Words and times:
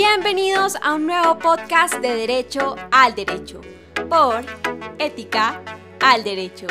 Bienvenidos 0.00 0.76
a 0.80 0.94
un 0.94 1.08
nuevo 1.08 1.40
podcast 1.40 1.94
de 1.94 2.14
Derecho 2.14 2.76
al 2.92 3.16
Derecho 3.16 3.60
por 4.08 4.44
Ética 4.96 5.60
al 6.00 6.22
Derecho. 6.22 6.68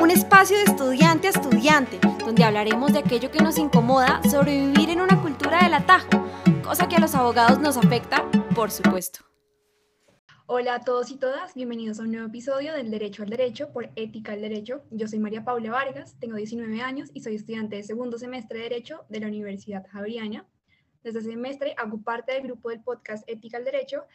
Un 0.00 0.10
espacio 0.12 0.56
de 0.58 0.62
estudiante 0.62 1.26
a 1.26 1.30
estudiante, 1.30 1.98
donde 2.24 2.44
hablaremos 2.44 2.92
de 2.92 3.00
aquello 3.00 3.32
que 3.32 3.42
nos 3.42 3.58
incomoda 3.58 4.20
sobrevivir 4.30 4.90
en 4.90 5.00
una 5.00 5.20
cultura 5.20 5.64
del 5.64 5.74
atajo, 5.74 6.24
cosa 6.62 6.88
que 6.88 6.94
a 6.94 7.00
los 7.00 7.16
abogados 7.16 7.58
nos 7.58 7.76
afecta, 7.76 8.24
por 8.54 8.70
supuesto. 8.70 9.27
Hola 10.50 10.76
a 10.76 10.80
todos 10.80 11.10
y 11.10 11.18
todas, 11.18 11.52
bienvenidos 11.52 12.00
a 12.00 12.04
un 12.04 12.12
nuevo 12.12 12.26
episodio 12.26 12.72
del 12.72 12.90
Derecho 12.90 13.22
al 13.22 13.28
Derecho 13.28 13.70
por 13.70 13.90
Ética 13.96 14.32
al 14.32 14.40
Derecho. 14.40 14.82
Yo 14.90 15.06
soy 15.06 15.18
María 15.18 15.44
Paula 15.44 15.70
Vargas, 15.72 16.16
tengo 16.20 16.36
19 16.36 16.80
años 16.80 17.10
y 17.12 17.20
soy 17.20 17.34
estudiante 17.34 17.76
de 17.76 17.82
segundo 17.82 18.18
semestre 18.18 18.56
de 18.56 18.64
Derecho 18.64 19.04
de 19.10 19.20
la 19.20 19.26
Universidad 19.26 19.86
Javeriana. 19.92 20.46
Desde 21.02 21.18
ese 21.18 21.28
semestre 21.32 21.74
hago 21.76 22.00
parte 22.00 22.32
del 22.32 22.44
grupo 22.44 22.70
del 22.70 22.80
podcast 22.82 23.28
Ética 23.28 23.58
al 23.58 23.66
Derecho, 23.66 24.06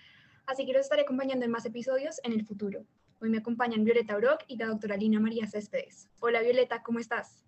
así 0.48 0.66
que 0.66 0.74
los 0.74 0.82
estaré 0.82 1.04
acompañando 1.04 1.46
en 1.46 1.52
más 1.52 1.68
episodios 1.68 2.20
en 2.24 2.34
el 2.34 2.44
futuro. 2.44 2.84
Hoy 3.22 3.30
me 3.30 3.38
acompañan 3.38 3.84
Violeta 3.84 4.18
Brock 4.18 4.44
y 4.48 4.58
la 4.58 4.66
doctora 4.66 4.98
Lina 4.98 5.20
María 5.20 5.46
Céspedes. 5.46 6.10
Hola 6.20 6.42
Violeta, 6.42 6.82
¿cómo 6.82 6.98
estás? 6.98 7.44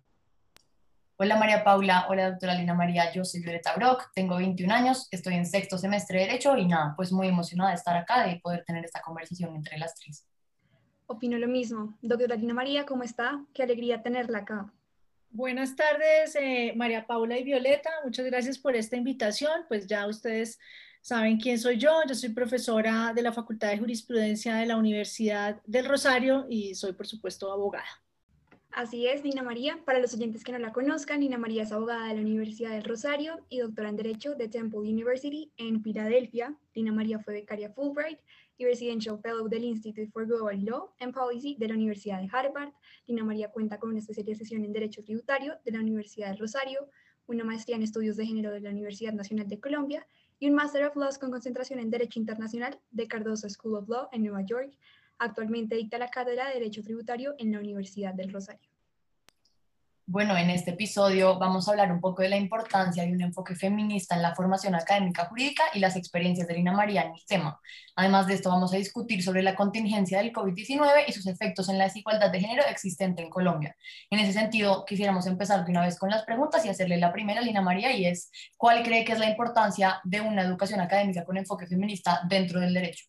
Hola 1.18 1.38
María 1.38 1.64
Paula, 1.64 2.04
hola 2.10 2.28
doctora 2.28 2.54
Lina 2.54 2.74
María, 2.74 3.10
yo 3.10 3.24
soy 3.24 3.40
Violeta 3.40 3.72
Brock, 3.74 4.10
tengo 4.14 4.36
21 4.36 4.74
años, 4.74 5.08
estoy 5.10 5.32
en 5.32 5.46
sexto 5.46 5.78
semestre 5.78 6.18
de 6.18 6.26
Derecho 6.26 6.54
y 6.58 6.66
nada, 6.66 6.92
pues 6.94 7.10
muy 7.10 7.26
emocionada 7.26 7.70
de 7.70 7.76
estar 7.76 7.96
acá, 7.96 8.26
de 8.26 8.38
poder 8.38 8.64
tener 8.66 8.84
esta 8.84 9.00
conversación 9.00 9.56
entre 9.56 9.78
las 9.78 9.94
tres. 9.94 10.26
Opino 11.06 11.38
lo 11.38 11.48
mismo. 11.48 11.96
Doctora 12.02 12.36
Lina 12.36 12.52
María, 12.52 12.84
¿cómo 12.84 13.02
está? 13.02 13.42
Qué 13.54 13.62
alegría 13.62 14.02
tenerla 14.02 14.40
acá. 14.40 14.70
Buenas 15.30 15.74
tardes, 15.74 16.36
eh, 16.36 16.74
María 16.76 17.06
Paula 17.06 17.38
y 17.38 17.44
Violeta. 17.44 17.88
Muchas 18.04 18.26
gracias 18.26 18.58
por 18.58 18.76
esta 18.76 18.96
invitación. 18.96 19.62
Pues 19.68 19.86
ya 19.86 20.06
ustedes 20.06 20.58
saben 21.00 21.40
quién 21.40 21.58
soy 21.58 21.78
yo. 21.78 21.98
Yo 22.06 22.14
soy 22.14 22.34
profesora 22.34 23.14
de 23.14 23.22
la 23.22 23.32
Facultad 23.32 23.70
de 23.70 23.78
Jurisprudencia 23.78 24.56
de 24.56 24.66
la 24.66 24.76
Universidad 24.76 25.62
del 25.64 25.86
Rosario 25.86 26.44
y 26.50 26.74
soy, 26.74 26.92
por 26.92 27.06
supuesto, 27.06 27.50
abogada. 27.50 27.86
Así 28.76 29.06
es, 29.06 29.24
Nina 29.24 29.42
María. 29.42 29.78
Para 29.86 30.00
los 30.00 30.12
oyentes 30.12 30.44
que 30.44 30.52
no 30.52 30.58
la 30.58 30.70
conozcan, 30.70 31.20
Nina 31.20 31.38
María 31.38 31.62
es 31.62 31.72
abogada 31.72 32.08
de 32.08 32.16
la 32.16 32.20
Universidad 32.20 32.72
del 32.72 32.84
Rosario 32.84 33.38
y 33.48 33.60
doctora 33.60 33.88
en 33.88 33.96
Derecho 33.96 34.34
de 34.34 34.48
Temple 34.48 34.80
University 34.80 35.50
en 35.56 35.82
Filadelfia. 35.82 36.54
Nina 36.74 36.92
María 36.92 37.18
fue 37.18 37.32
becaria 37.32 37.72
Fulbright 37.72 38.18
y 38.58 38.66
Residential 38.66 39.18
Fellow 39.18 39.48
del 39.48 39.64
Institute 39.64 40.10
for 40.12 40.26
Global 40.26 40.62
Law 40.62 40.90
and 41.00 41.14
Policy 41.14 41.56
de 41.58 41.68
la 41.68 41.74
Universidad 41.74 42.20
de 42.20 42.28
Harvard. 42.30 42.74
Nina 43.06 43.24
María 43.24 43.50
cuenta 43.50 43.78
con 43.78 43.88
una 43.88 44.00
especialización 44.00 44.62
en 44.62 44.74
Derecho 44.74 45.02
Tributario 45.02 45.54
de 45.64 45.70
la 45.72 45.80
Universidad 45.80 46.28
del 46.28 46.38
Rosario, 46.38 46.90
una 47.28 47.44
maestría 47.44 47.76
en 47.76 47.82
Estudios 47.82 48.18
de 48.18 48.26
Género 48.26 48.50
de 48.50 48.60
la 48.60 48.68
Universidad 48.68 49.14
Nacional 49.14 49.48
de 49.48 49.58
Colombia 49.58 50.06
y 50.38 50.50
un 50.50 50.54
Master 50.54 50.84
of 50.84 50.96
Laws 50.96 51.16
con 51.16 51.30
concentración 51.30 51.78
en 51.78 51.88
Derecho 51.88 52.20
Internacional 52.20 52.78
de 52.90 53.08
Cardozo 53.08 53.48
School 53.48 53.76
of 53.76 53.88
Law 53.88 54.08
en 54.12 54.22
Nueva 54.22 54.42
York 54.42 54.76
Actualmente 55.18 55.76
dicta 55.76 55.98
la 55.98 56.08
cátedra 56.08 56.48
de 56.48 56.54
Derecho 56.54 56.82
Tributario 56.82 57.34
en 57.38 57.52
la 57.52 57.58
Universidad 57.58 58.14
del 58.14 58.32
Rosario. 58.32 58.68
Bueno, 60.08 60.36
en 60.36 60.50
este 60.50 60.70
episodio 60.70 61.36
vamos 61.36 61.66
a 61.66 61.72
hablar 61.72 61.90
un 61.90 62.00
poco 62.00 62.22
de 62.22 62.28
la 62.28 62.36
importancia 62.36 63.02
de 63.02 63.10
un 63.10 63.20
enfoque 63.20 63.56
feminista 63.56 64.14
en 64.14 64.22
la 64.22 64.36
formación 64.36 64.76
académica 64.76 65.24
jurídica 65.24 65.64
y 65.74 65.80
las 65.80 65.96
experiencias 65.96 66.46
de 66.46 66.54
Lina 66.54 66.70
María 66.70 67.02
en 67.02 67.14
el 67.14 67.24
tema. 67.26 67.58
Además 67.96 68.28
de 68.28 68.34
esto, 68.34 68.48
vamos 68.48 68.72
a 68.72 68.76
discutir 68.76 69.20
sobre 69.20 69.42
la 69.42 69.56
contingencia 69.56 70.18
del 70.18 70.32
COVID-19 70.32 71.06
y 71.08 71.12
sus 71.12 71.26
efectos 71.26 71.68
en 71.70 71.78
la 71.78 71.84
desigualdad 71.84 72.30
de 72.30 72.38
género 72.38 72.62
existente 72.70 73.20
en 73.20 73.30
Colombia. 73.30 73.74
En 74.08 74.20
ese 74.20 74.32
sentido, 74.32 74.84
quisiéramos 74.84 75.26
empezar 75.26 75.64
de 75.64 75.72
una 75.72 75.82
vez 75.82 75.98
con 75.98 76.08
las 76.08 76.22
preguntas 76.22 76.64
y 76.64 76.68
hacerle 76.68 76.98
la 76.98 77.12
primera 77.12 77.40
a 77.40 77.42
Lina 77.42 77.60
María 77.60 77.90
y 77.90 78.06
es, 78.06 78.30
¿cuál 78.56 78.84
cree 78.84 79.04
que 79.04 79.10
es 79.10 79.18
la 79.18 79.28
importancia 79.28 80.00
de 80.04 80.20
una 80.20 80.42
educación 80.42 80.78
académica 80.78 81.24
con 81.24 81.36
enfoque 81.36 81.66
feminista 81.66 82.20
dentro 82.28 82.60
del 82.60 82.74
derecho? 82.74 83.06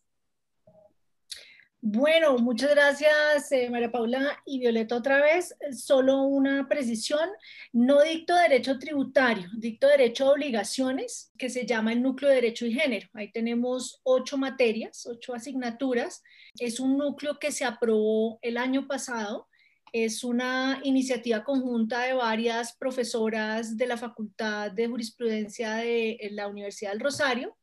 Bueno, 1.89 2.37
muchas 2.39 2.71
gracias 2.71 3.49
eh, 3.53 3.69
María 3.69 3.89
Paula 3.89 4.43
y 4.45 4.59
Violeta 4.59 4.97
otra 4.97 5.21
vez. 5.21 5.55
Solo 5.71 6.23
una 6.23 6.67
precisión, 6.67 7.29
no 7.71 8.01
dicto 8.01 8.35
derecho 8.35 8.77
tributario, 8.77 9.47
dicto 9.55 9.87
derecho 9.87 10.25
de 10.25 10.31
obligaciones, 10.31 11.31
que 11.37 11.49
se 11.49 11.65
llama 11.65 11.93
el 11.93 12.01
núcleo 12.01 12.27
de 12.27 12.35
derecho 12.35 12.65
y 12.65 12.73
género. 12.73 13.07
Ahí 13.13 13.31
tenemos 13.31 14.01
ocho 14.03 14.37
materias, 14.37 15.05
ocho 15.05 15.33
asignaturas. 15.33 16.23
Es 16.59 16.81
un 16.81 16.97
núcleo 16.97 17.39
que 17.39 17.53
se 17.53 17.63
aprobó 17.63 18.37
el 18.41 18.57
año 18.57 18.85
pasado. 18.85 19.47
Es 19.93 20.25
una 20.25 20.81
iniciativa 20.83 21.45
conjunta 21.45 22.01
de 22.01 22.11
varias 22.11 22.75
profesoras 22.75 23.77
de 23.77 23.87
la 23.87 23.95
Facultad 23.95 24.71
de 24.71 24.89
Jurisprudencia 24.89 25.75
de 25.75 26.19
la 26.31 26.49
Universidad 26.49 26.91
del 26.91 26.99
Rosario 26.99 27.55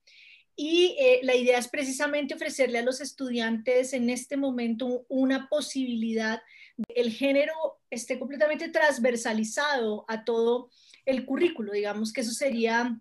y 0.56 0.96
eh, 0.98 1.20
la 1.22 1.34
idea 1.34 1.58
es 1.58 1.68
precisamente 1.68 2.34
ofrecerle 2.34 2.78
a 2.78 2.82
los 2.82 3.00
estudiantes 3.00 3.92
en 3.92 4.10
este 4.10 4.36
momento 4.36 5.04
una 5.08 5.48
posibilidad 5.48 6.40
el 6.88 7.12
género 7.12 7.52
esté 7.90 8.18
completamente 8.18 8.68
transversalizado 8.68 10.04
a 10.08 10.24
todo 10.24 10.70
el 11.04 11.24
currículo, 11.24 11.72
digamos 11.72 12.12
que 12.12 12.22
eso 12.22 12.32
sería 12.32 12.98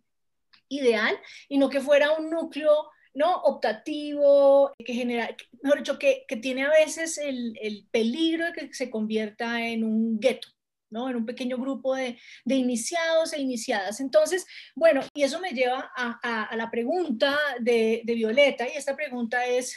ideal 0.70 1.18
y 1.50 1.58
no 1.58 1.70
que 1.70 1.82
fuera 1.82 2.12
un 2.12 2.30
núcleo 2.30 2.90
no 3.16 3.36
optativo, 3.44 4.74
que 4.84 4.94
genera, 4.94 5.36
mejor 5.62 5.80
dicho, 5.80 6.00
que, 6.00 6.26
que 6.28 6.36
tiene 6.36 6.64
a 6.64 6.72
veces 6.72 7.20
el, 7.20 7.56
el 7.62 7.88
peligro 7.92 8.46
de 8.46 8.54
que 8.54 8.74
se 8.74 8.90
convierta 8.90 9.68
en 9.68 9.84
un 9.84 10.20
gueto, 10.20 10.48
en 11.10 11.16
un 11.16 11.26
pequeño 11.26 11.58
grupo 11.58 11.96
de, 11.96 12.18
iniciados 12.46 13.34
e 13.34 13.42
iniciadas. 13.42 14.00
Entonces, 14.00 14.46
bueno, 14.76 15.02
y 15.14 15.24
eso 15.24 15.40
me 15.40 15.52
lleva 15.52 15.92
a, 15.96 16.56
la 16.56 16.70
pregunta 16.70 17.38
de, 17.60 18.04
Violeta, 18.06 18.68
y 18.68 18.78
esta 18.78 18.96
pregunta 18.96 19.46
es, 19.46 19.76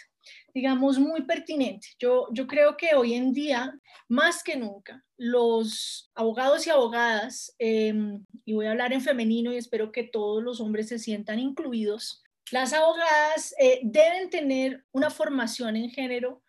digamos, 0.55 0.99
muy 0.99 1.22
pertinente. 1.22 1.88
Yo, 1.99 2.28
yo 2.32 2.47
creo 2.47 2.76
que 2.76 2.94
hoy 2.94 3.15
en 3.15 3.32
día, 3.32 3.78
más 4.09 4.43
que 4.43 4.56
nunca, 4.56 5.05
los 5.16 6.10
abogados 6.15 6.66
y 6.66 6.71
abogadas, 6.71 7.55
em, 7.59 8.25
y 8.44 8.55
voy 8.55 8.66
a 8.66 8.71
hablar 8.72 8.93
en 8.93 9.00
femenino 9.00 9.53
y 9.53 9.56
espero 9.56 9.93
que 9.93 10.05
todos 10.05 10.43
los 10.43 10.60
hombres 10.60 10.88
se 10.88 10.99
sientan 10.99 11.38
incluidos, 11.38 12.22
las 12.53 12.72
abogadas 12.72 13.55
eh, 13.59 13.81
deben 13.82 14.31
tener 14.31 14.84
una 14.93 15.10
formación 15.10 15.75
en 15.76 15.91
género 15.91 16.43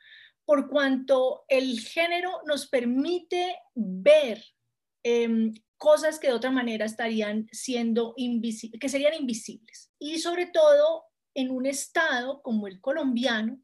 por 0.47 0.69
cuanto 0.69 1.43
el 1.49 1.79
género 1.81 2.31
nos 2.45 2.67
permite 2.67 3.57
ver 3.75 4.41
Em, 5.03 5.53
cosas 5.77 6.19
que 6.19 6.27
de 6.27 6.33
otra 6.33 6.51
manera 6.51 6.85
estarían 6.85 7.47
siendo 7.51 8.13
invisibles, 8.17 8.79
que 8.79 8.89
serían 8.89 9.13
invisibles. 9.13 9.91
Y 9.99 10.19
sobre 10.19 10.47
todo 10.47 11.03
en 11.35 11.51
un 11.51 11.65
estado 11.65 12.41
como 12.41 12.67
el 12.67 12.81
colombiano, 12.81 13.61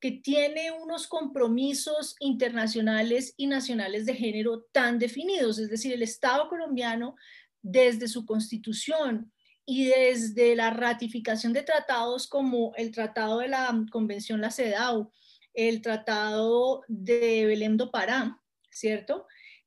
que 0.00 0.12
tiene 0.12 0.70
unos 0.70 1.06
compromisos 1.06 2.14
internacionales 2.20 3.34
y 3.36 3.46
nacionales 3.46 4.06
de 4.06 4.14
género 4.14 4.62
tan 4.72 4.98
definidos, 4.98 5.58
es 5.58 5.70
decir, 5.70 5.92
el 5.92 6.02
Estado 6.02 6.48
colombiano 6.48 7.16
desde 7.62 8.06
su 8.06 8.26
constitución 8.26 9.32
y 9.64 9.86
desde 9.86 10.54
la 10.54 10.70
ratificación 10.70 11.52
de 11.52 11.62
tratados 11.62 12.28
como 12.28 12.72
el 12.76 12.92
Tratado 12.92 13.38
de 13.40 13.48
la 13.48 13.84
Convención 13.90 14.40
La 14.40 14.50
CEDAW, 14.50 15.10
el 15.54 15.80
Tratado 15.80 16.82
de 16.86 17.46
Belém 17.46 17.76
do 17.76 17.90
Pará, 17.90 18.40
¿cierto? 18.70 19.26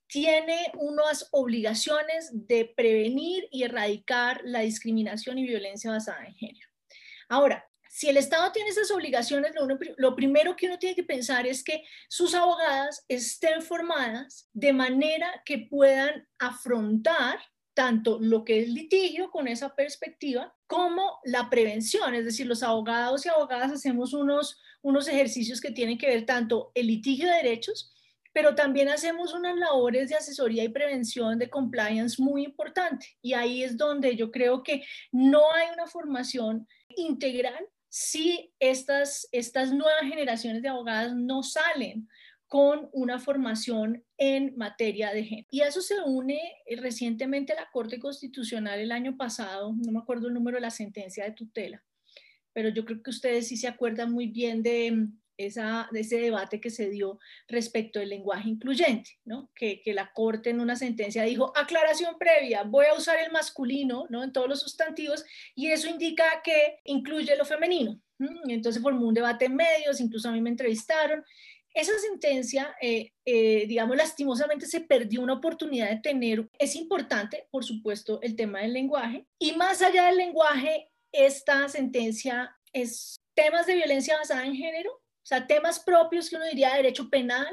Tiene 0.09 0.72
unas 0.78 1.30
obligaciones 1.31 2.30
de 2.34 2.66
prevenir 2.66 3.47
y 3.52 3.64
erradicar 3.64 4.42
la 4.44 4.62
discriminación 4.62 5.38
y 5.38 5.47
violencia 5.47 5.92
basada 5.92 6.25
en 6.25 6.34
género. 6.34 6.68
Ahora, 7.30 7.70
si 7.90 8.09
el 8.09 8.18
Estado 8.18 8.52
tiene 8.52 8.69
esas 8.69 8.92
obligaciones, 8.92 9.53
lo, 9.98 10.16
primero 10.16 10.56
que 10.56 10.68
uno 10.68 10.80
tiene 10.80 10.96
que 10.96 11.03
pensar 11.03 11.46
es 11.46 11.64
que 11.64 11.84
sus 12.08 12.34
abogadas 12.34 13.06
estén 13.08 13.62
formadas 13.62 14.50
de 14.53 14.74
manera 14.74 15.44
que 15.46 15.59
puedan 15.69 16.28
afrontar 16.40 17.40
tanto 17.75 18.18
lo 18.19 18.44
que 18.44 18.62
es 18.62 18.69
litigio 18.69 19.30
con 19.30 19.48
esa 19.48 19.75
perspectiva 19.75 20.56
como 20.66 21.19
la 21.24 21.50
prevención, 21.50 22.13
es 22.16 22.25
decir, 22.25 22.48
los 22.48 22.63
abogados 22.63 23.25
y 23.25 23.30
abogadas 23.30 23.72
hacemos 23.72 24.13
unos, 24.13 24.60
unos 24.81 25.07
ejercicios 25.07 25.62
que 25.62 25.72
tienen 25.72 25.98
que 25.98 26.07
ver 26.07 26.25
tanto 26.25 26.72
el 26.75 26.88
litigio 26.88 27.28
de 27.28 27.36
derechos, 27.36 27.94
pero 28.34 28.56
también 28.56 28.90
hacemos 28.90 29.34
unas 29.34 29.58
labores 29.58 30.10
de 30.10 30.16
asesoría 30.16 30.64
y 30.64 30.70
prevención 30.70 31.40
de 31.40 31.50
compliance 31.50 32.22
muy 32.22 32.44
importante. 32.44 33.18
Y 33.22 33.34
ahí 33.34 33.64
es 33.64 33.78
donde 33.78 34.16
yo 34.16 34.31
creo 34.31 34.64
que 34.64 34.84
no 35.12 35.52
hay 35.54 35.68
una 35.74 35.88
formación 35.88 36.68
integral 36.96 37.68
si 37.90 38.54
estas, 38.60 39.28
estas 39.31 39.74
nuevas 39.74 40.04
generaciones 40.04 40.62
de 40.62 40.70
abogadas 40.70 41.16
no 41.16 41.42
salen 41.42 42.08
con 42.48 42.90
una 42.94 43.20
formación 43.20 44.04
en 44.18 44.56
materia 44.58 45.12
de 45.12 45.24
género. 45.24 45.48
Y 45.52 45.62
a 45.62 45.68
eso 45.68 45.82
se 45.82 46.02
une 46.02 46.40
eh, 46.66 46.78
recientemente 46.78 47.54
la 47.54 47.70
Corte 47.72 48.00
Constitucional 48.00 48.80
el 48.80 48.92
año 48.92 49.18
pasado, 49.18 49.74
no 49.74 49.92
me 49.92 50.00
acuerdo 50.00 50.28
el 50.28 50.34
número 50.34 50.58
de 50.58 50.62
la 50.62 50.72
sentencia 50.72 51.25
de 51.25 51.32
tutela, 51.32 51.84
pero 52.52 52.70
yo 52.70 52.86
creo 52.86 53.04
que 53.04 53.12
ustedes 53.12 53.48
sí 53.48 53.56
se 53.56 53.68
acuerdan 53.68 54.12
muy 54.12 54.28
bien 54.28 54.64
de 54.64 55.08
esa, 55.39 55.89
ese 55.94 56.19
debate 56.19 56.59
que 56.59 56.69
se 56.69 56.89
dio 56.89 57.18
respecto 57.47 58.00
del 58.00 58.09
lenguaje 58.09 58.50
incluyente, 58.50 59.12
¿no? 59.24 59.50
que, 59.56 59.81
que, 59.81 59.94
la 59.94 60.12
Corte 60.13 60.50
en 60.50 60.59
una 60.59 60.75
sentencia 60.75 61.24
dijo, 61.24 61.53
aclaración 61.56 62.18
previa, 62.19 62.63
voy 62.63 62.88
a 62.88 62.94
usar 62.94 63.18
el 63.19 63.31
masculino 63.31 64.06
¿no? 64.09 64.24
en 64.24 64.33
todos 64.33 64.50
los 64.50 64.59
sustantivos 64.59 65.24
y 65.56 65.68
eso 65.68 65.88
indica 65.88 66.25
que 66.44 66.80
incluye 66.83 67.36
lo 67.38 67.45
femenino. 67.45 68.00
Entonces 68.50 68.81
formó 68.81 69.07
un 69.07 69.13
debate 69.13 69.45
en 69.45 69.56
medios, 69.56 70.01
incluso 70.01 70.27
a 70.27 70.33
mí 70.33 70.41
me 70.41 70.50
entrevistaron. 70.50 71.24
Esa 71.74 71.97
sentencia, 72.00 72.75
eh, 72.81 73.12
eh, 73.24 73.65
digamos, 73.68 73.95
lastimosamente 73.95 74.65
se 74.65 74.81
perdió 74.81 75.21
una 75.21 75.36
oportunidad 75.36 75.89
de 75.89 76.01
tener, 76.01 76.50
es 76.57 76.75
importante, 76.75 77.47
por 77.51 77.63
supuesto, 77.63 78.19
el 78.21 78.36
tema 78.36 78.59
del 78.59 78.74
lenguaje. 78.74 79.25
Y 79.39 79.53
más 79.53 79.81
allá 79.81 80.07
del 80.07 80.18
lenguaje, 80.18 80.89
esta 81.13 81.69
sentencia 81.69 82.56
es 82.74 83.15
temas 83.36 83.68
de 83.68 83.75
violencia 83.75 84.18
basada 84.18 84.45
en 84.45 84.56
género, 84.56 85.00
sea, 85.30 85.46
temas 85.48 85.80
propios 85.80 86.30
que 86.30 86.36
uno 86.36 86.46
diría 86.46 86.70
de 86.72 86.78
derecho 86.78 87.10
penal 87.10 87.48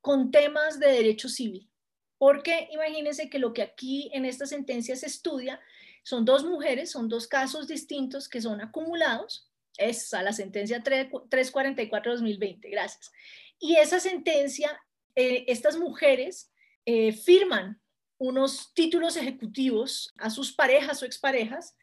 con 0.00 0.30
temas 0.30 0.78
de 0.78 0.88
derecho 0.88 1.28
civil. 1.28 1.70
Porque 2.18 2.68
imagínense 2.70 3.30
que 3.30 3.38
lo 3.38 3.52
que 3.52 3.62
aquí 3.62 4.10
en 4.12 4.24
esta 4.26 4.46
sentencia 4.46 4.94
se 4.96 5.06
estudia 5.06 5.60
son 6.02 6.24
dos 6.26 6.44
mujeres, 6.44 6.90
son 6.90 7.08
dos 7.08 7.26
casos 7.26 7.66
distintos 7.66 8.28
que 8.28 8.42
son 8.42 8.60
acumulados. 8.60 9.50
Es 9.78 10.12
la 10.12 10.32
sentencia 10.32 10.82
344-2020, 10.84 12.70
gracias. 12.70 13.10
Y 13.58 13.76
esa 13.76 13.98
sentencia, 13.98 14.78
eh, 15.14 15.44
estas 15.48 15.78
mujeres 15.78 16.52
eh, 16.84 17.12
firman 17.12 17.80
unos 18.18 18.74
títulos 18.74 19.16
ejecutivos 19.16 20.12
a 20.18 20.28
sus 20.30 20.52
parejas 20.52 21.02
o 21.02 21.06
exparejas 21.06 21.74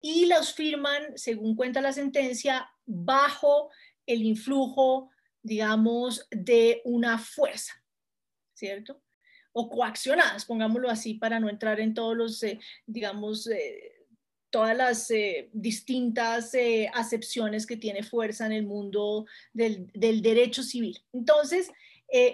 y 0.00 0.26
los 0.26 0.52
firman, 0.52 1.16
según 1.16 1.56
cuenta 1.56 1.80
la 1.80 1.92
sentencia, 1.92 2.68
bajo 2.84 3.70
el 4.08 4.22
influjo, 4.22 5.10
digamos, 5.42 6.26
de 6.30 6.80
una 6.84 7.18
fuerza, 7.18 7.74
¿cierto? 8.54 9.00
O 9.52 9.68
coaccionadas, 9.68 10.46
pongámoslo 10.46 10.88
así, 10.88 11.14
para 11.14 11.38
no 11.38 11.48
entrar 11.48 11.78
en 11.78 11.94
todos 11.94 12.16
los, 12.16 12.42
eh, 12.42 12.58
digamos, 12.86 13.46
eh, 13.48 14.06
todas 14.50 14.74
las 14.74 15.10
eh, 15.10 15.50
distintas 15.52 16.56
acepciones 16.94 17.66
que 17.66 17.76
tiene 17.76 18.02
fuerza 18.02 18.46
en 18.46 18.52
el 18.52 18.66
mundo 18.66 19.26
del, 19.52 19.90
del 19.92 20.22
derecho 20.22 20.62
civil. 20.62 20.98
Entonces, 21.12 21.70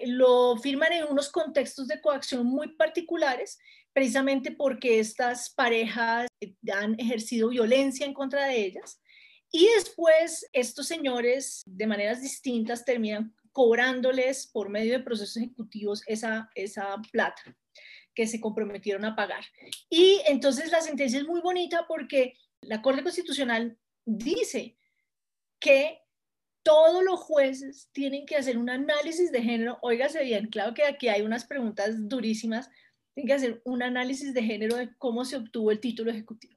lo 0.07 0.57
firman 0.57 0.93
en 0.93 1.05
unos 1.11 1.33
contextos 1.33 1.89
de 1.89 2.01
coacción 2.01 2.47
muy 2.47 2.77
particulares, 2.77 3.59
precisamente 3.93 4.53
porque 4.53 5.01
estas 5.01 5.51
parejas 5.51 6.29
han 6.73 6.95
ejercido 7.01 7.49
violencia 7.49 8.07
en 8.07 8.15
contra 8.15 8.47
de 8.47 8.65
ellas 8.65 9.01
y 9.57 9.69
después 9.77 10.51
estos 10.53 10.89
señores 10.89 11.63
de 11.65 11.87
maneras 11.87 12.21
distintas 12.21 12.85
terminan 12.85 13.33
cobrándoles 13.53 14.49
por 14.49 14.69
medio 14.69 14.95
de 14.95 15.05
procesos 15.05 15.37
ejecutivos 15.37 16.03
esa, 16.09 16.51
esa 16.57 17.01
plata 17.13 17.57
que 18.17 18.27
se 18.27 18.41
comprometieron 18.41 19.05
a 19.05 19.15
pagar. 19.15 19.45
Y 19.89 20.21
entonces 20.27 20.73
la 20.73 20.81
sentencia 20.81 21.21
es 21.21 21.27
muy 21.29 21.41
bonita 21.41 21.87
porque 21.87 22.37
la 22.63 22.83
Corte 22.83 23.05
Constitucional 23.05 23.79
dice 24.05 24.77
que 25.61 26.01
todos 26.65 27.05
los 27.05 27.21
jueces 27.21 27.89
tienen 27.93 28.27
que 28.27 28.35
hacer 28.35 28.59
un 28.59 28.71
análisis 28.71 29.31
de 29.31 29.41
género. 29.41 29.79
Óigase 29.83 30.25
bien, 30.25 30.49
claro 30.49 30.75
que 30.75 30.83
aquí 30.83 31.07
hay 31.07 31.23
unas 31.23 31.45
preguntas 31.45 32.09
durísimas. 32.09 32.69
Tienen 33.15 33.29
que 33.29 33.35
hacer 33.35 33.63
un 33.65 33.85
análisis 33.85 34.35
de 34.35 34.43
género 34.43 34.75
de 34.75 34.93
cómo 34.99 35.25
se 35.25 35.37
obtuvo 35.37 35.71
el 35.71 35.79
título 35.79 36.11
ejecutivo. 36.11 36.54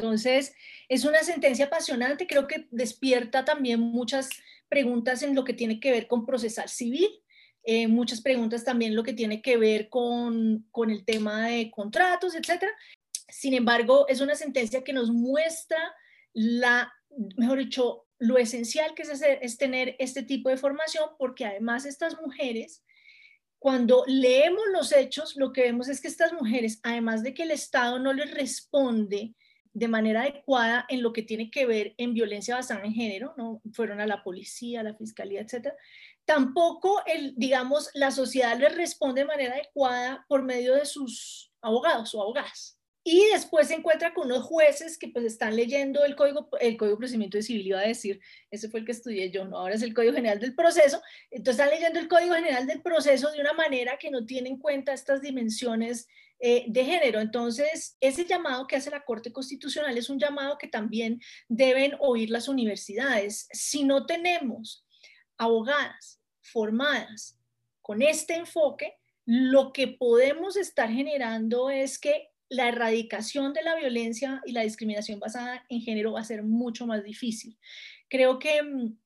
Entonces, 0.00 0.54
es 0.88 1.04
una 1.04 1.22
sentencia 1.22 1.66
apasionante, 1.66 2.26
creo 2.26 2.46
que 2.46 2.66
despierta 2.70 3.44
también 3.44 3.80
muchas 3.80 4.30
preguntas 4.68 5.22
en 5.22 5.34
lo 5.34 5.44
que 5.44 5.52
tiene 5.52 5.78
que 5.78 5.90
ver 5.90 6.06
con 6.06 6.24
procesal 6.24 6.70
civil, 6.70 7.08
eh, 7.64 7.86
muchas 7.86 8.22
preguntas 8.22 8.64
también 8.64 8.96
lo 8.96 9.02
que 9.02 9.12
tiene 9.12 9.42
que 9.42 9.58
ver 9.58 9.90
con, 9.90 10.66
con 10.70 10.90
el 10.90 11.04
tema 11.04 11.48
de 11.48 11.70
contratos, 11.70 12.34
etc. 12.34 12.64
Sin 13.28 13.52
embargo, 13.52 14.08
es 14.08 14.22
una 14.22 14.34
sentencia 14.34 14.82
que 14.82 14.94
nos 14.94 15.10
muestra 15.10 15.78
la, 16.32 16.90
mejor 17.36 17.58
dicho, 17.58 18.06
lo 18.18 18.38
esencial 18.38 18.94
que 18.94 19.02
es, 19.02 19.10
hacer, 19.10 19.38
es 19.42 19.58
tener 19.58 19.96
este 19.98 20.22
tipo 20.22 20.48
de 20.48 20.56
formación, 20.56 21.10
porque 21.18 21.44
además 21.44 21.84
estas 21.84 22.18
mujeres, 22.22 22.82
cuando 23.58 24.04
leemos 24.06 24.64
los 24.72 24.92
hechos, 24.92 25.36
lo 25.36 25.52
que 25.52 25.62
vemos 25.62 25.88
es 25.88 26.00
que 26.00 26.08
estas 26.08 26.32
mujeres, 26.32 26.80
además 26.82 27.22
de 27.22 27.34
que 27.34 27.42
el 27.42 27.50
Estado 27.50 27.98
no 27.98 28.14
les 28.14 28.30
responde 28.30 29.34
de 29.72 29.88
manera 29.88 30.22
adecuada 30.22 30.84
en 30.88 31.02
lo 31.02 31.12
que 31.12 31.22
tiene 31.22 31.50
que 31.50 31.66
ver 31.66 31.94
en 31.96 32.14
violencia 32.14 32.56
basada 32.56 32.84
en 32.84 32.92
género, 32.92 33.34
¿no? 33.36 33.62
Fueron 33.72 34.00
a 34.00 34.06
la 34.06 34.22
policía, 34.22 34.80
a 34.80 34.84
la 34.84 34.94
fiscalía, 34.94 35.40
etcétera. 35.40 35.76
Tampoco, 36.24 37.02
el, 37.06 37.34
digamos, 37.36 37.90
la 37.94 38.10
sociedad 38.10 38.58
les 38.58 38.74
responde 38.74 39.22
de 39.22 39.26
manera 39.26 39.54
adecuada 39.54 40.24
por 40.28 40.42
medio 40.42 40.74
de 40.74 40.86
sus 40.86 41.52
abogados 41.60 42.14
o 42.14 42.22
abogadas. 42.22 42.80
Y 43.02 43.24
después 43.32 43.68
se 43.68 43.74
encuentra 43.74 44.12
con 44.12 44.26
unos 44.26 44.44
jueces 44.44 44.98
que 44.98 45.08
pues 45.08 45.24
están 45.24 45.56
leyendo 45.56 46.04
el 46.04 46.14
código, 46.14 46.50
el 46.60 46.76
código 46.76 46.96
de 46.96 46.98
procedimiento 46.98 47.38
de 47.38 47.42
civil, 47.42 47.68
iba 47.68 47.80
a 47.80 47.86
decir, 47.86 48.20
ese 48.50 48.68
fue 48.68 48.80
el 48.80 48.86
que 48.86 48.92
estudié 48.92 49.30
yo, 49.30 49.46
no, 49.46 49.56
ahora 49.56 49.74
es 49.74 49.82
el 49.82 49.94
código 49.94 50.12
general 50.12 50.38
del 50.38 50.54
proceso, 50.54 51.00
entonces 51.30 51.60
están 51.60 51.74
leyendo 51.74 51.98
el 51.98 52.08
código 52.08 52.34
general 52.34 52.66
del 52.66 52.82
proceso 52.82 53.30
de 53.30 53.40
una 53.40 53.54
manera 53.54 53.96
que 53.98 54.10
no 54.10 54.26
tiene 54.26 54.50
en 54.50 54.58
cuenta 54.58 54.92
estas 54.92 55.22
dimensiones 55.22 56.08
eh, 56.40 56.64
de 56.68 56.84
género. 56.84 57.20
Entonces, 57.20 57.96
ese 58.00 58.24
llamado 58.24 58.66
que 58.66 58.76
hace 58.76 58.90
la 58.90 59.04
Corte 59.04 59.32
Constitucional 59.32 59.96
es 59.98 60.08
un 60.08 60.18
llamado 60.18 60.56
que 60.56 60.68
también 60.68 61.20
deben 61.48 61.94
oír 62.00 62.30
las 62.30 62.48
universidades. 62.48 63.46
Si 63.52 63.84
no 63.84 64.06
tenemos 64.06 64.86
abogadas 65.36 66.20
formadas 66.40 67.38
con 67.82 68.02
este 68.02 68.34
enfoque, 68.34 68.94
lo 69.26 69.72
que 69.72 69.88
podemos 69.88 70.56
estar 70.56 70.90
generando 70.90 71.70
es 71.70 71.98
que 71.98 72.30
la 72.48 72.68
erradicación 72.68 73.52
de 73.52 73.62
la 73.62 73.76
violencia 73.76 74.40
y 74.44 74.52
la 74.52 74.62
discriminación 74.62 75.20
basada 75.20 75.64
en 75.68 75.80
género 75.82 76.12
va 76.12 76.20
a 76.20 76.24
ser 76.24 76.42
mucho 76.42 76.86
más 76.86 77.04
difícil. 77.04 77.58
Creo 78.08 78.38
que 78.38 78.62
mm, 78.62 78.98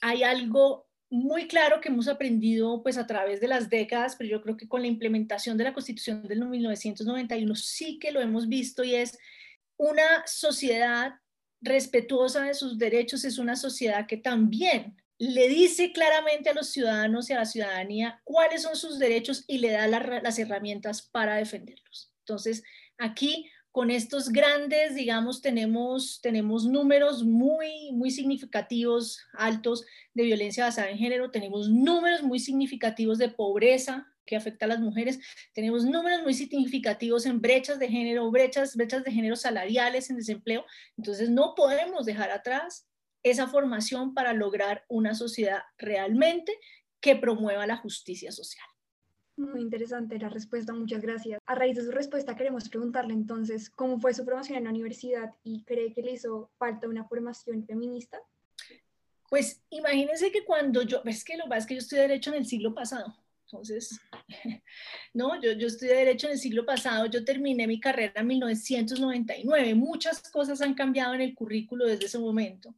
hay 0.00 0.22
algo 0.22 0.89
muy 1.10 1.48
claro 1.48 1.80
que 1.80 1.88
hemos 1.88 2.06
aprendido 2.06 2.82
pues 2.82 2.96
a 2.96 3.06
través 3.06 3.40
de 3.40 3.48
las 3.48 3.68
décadas, 3.68 4.14
pero 4.16 4.30
yo 4.30 4.42
creo 4.42 4.56
que 4.56 4.68
con 4.68 4.80
la 4.80 4.86
implementación 4.86 5.58
de 5.58 5.64
la 5.64 5.74
Constitución 5.74 6.22
del 6.22 6.46
1991 6.46 7.54
sí 7.56 7.98
que 7.98 8.12
lo 8.12 8.20
hemos 8.20 8.48
visto 8.48 8.84
y 8.84 8.94
es 8.94 9.18
una 9.76 10.24
sociedad 10.26 11.14
respetuosa 11.60 12.44
de 12.44 12.54
sus 12.54 12.78
derechos, 12.78 13.24
es 13.24 13.38
una 13.38 13.56
sociedad 13.56 14.06
que 14.06 14.16
también 14.16 14.96
le 15.18 15.48
dice 15.48 15.92
claramente 15.92 16.48
a 16.48 16.54
los 16.54 16.70
ciudadanos 16.70 17.28
y 17.28 17.34
a 17.34 17.38
la 17.38 17.44
ciudadanía 17.44 18.20
cuáles 18.24 18.62
son 18.62 18.76
sus 18.76 18.98
derechos 18.98 19.44
y 19.46 19.58
le 19.58 19.72
da 19.72 19.86
las 19.88 20.38
herramientas 20.38 21.02
para 21.02 21.36
defenderlos. 21.36 22.12
Entonces, 22.20 22.62
aquí 22.96 23.50
con 23.72 23.90
estos 23.90 24.30
grandes, 24.30 24.94
digamos, 24.94 25.42
tenemos, 25.42 26.20
tenemos 26.20 26.64
números 26.64 27.22
muy, 27.22 27.92
muy 27.92 28.10
significativos, 28.10 29.20
altos 29.34 29.84
de 30.12 30.24
violencia 30.24 30.64
basada 30.64 30.90
en 30.90 30.98
género, 30.98 31.30
tenemos 31.30 31.68
números 31.68 32.22
muy 32.22 32.40
significativos 32.40 33.18
de 33.18 33.28
pobreza 33.28 34.08
que 34.26 34.36
afecta 34.36 34.64
a 34.64 34.68
las 34.68 34.80
mujeres, 34.80 35.20
tenemos 35.54 35.84
números 35.84 36.22
muy 36.22 36.34
significativos 36.34 37.26
en 37.26 37.40
brechas 37.40 37.78
de 37.78 37.88
género, 37.88 38.30
brechas, 38.30 38.76
brechas 38.76 39.04
de 39.04 39.12
género 39.12 39.36
salariales 39.36 40.10
en 40.10 40.16
desempleo, 40.16 40.64
entonces 40.96 41.30
no 41.30 41.54
podemos 41.54 42.06
dejar 42.06 42.30
atrás 42.30 42.88
esa 43.22 43.46
formación 43.48 44.14
para 44.14 44.32
lograr 44.32 44.84
una 44.88 45.14
sociedad 45.14 45.62
realmente 45.78 46.56
que 47.00 47.16
promueva 47.16 47.66
la 47.66 47.76
justicia 47.76 48.32
social. 48.32 48.69
Muy 49.40 49.62
interesante 49.62 50.18
la 50.18 50.28
respuesta, 50.28 50.74
muchas 50.74 51.00
gracias. 51.00 51.40
A 51.46 51.54
raíz 51.54 51.74
de 51.74 51.82
su 51.82 51.90
respuesta 51.90 52.36
queremos 52.36 52.68
preguntarle 52.68 53.14
entonces 53.14 53.70
cómo 53.70 53.98
fue 53.98 54.12
su 54.12 54.22
formación 54.22 54.58
en 54.58 54.64
la 54.64 54.70
universidad 54.70 55.34
y 55.42 55.64
cree 55.64 55.94
que 55.94 56.02
le 56.02 56.12
hizo 56.12 56.50
falta 56.58 56.86
una 56.86 57.04
formación 57.04 57.64
feminista. 57.64 58.18
Pues 59.30 59.62
imagínense 59.70 60.30
que 60.30 60.44
cuando 60.44 60.82
yo, 60.82 61.00
es 61.06 61.24
que 61.24 61.38
lo 61.38 61.50
es 61.54 61.64
que 61.64 61.74
yo 61.74 61.78
estudié 61.78 62.02
Derecho 62.02 62.30
en 62.30 62.36
el 62.36 62.46
siglo 62.46 62.74
pasado, 62.74 63.16
entonces, 63.46 63.98
no, 65.14 65.40
yo, 65.40 65.52
yo 65.52 65.68
estudié 65.68 65.94
Derecho 65.94 66.26
en 66.26 66.34
el 66.34 66.38
siglo 66.38 66.66
pasado, 66.66 67.06
yo 67.06 67.24
terminé 67.24 67.66
mi 67.66 67.80
carrera 67.80 68.20
en 68.20 68.26
1999, 68.26 69.74
muchas 69.74 70.20
cosas 70.30 70.60
han 70.60 70.74
cambiado 70.74 71.14
en 71.14 71.22
el 71.22 71.34
currículo 71.34 71.86
desde 71.86 72.04
ese 72.04 72.18
momento. 72.18 72.74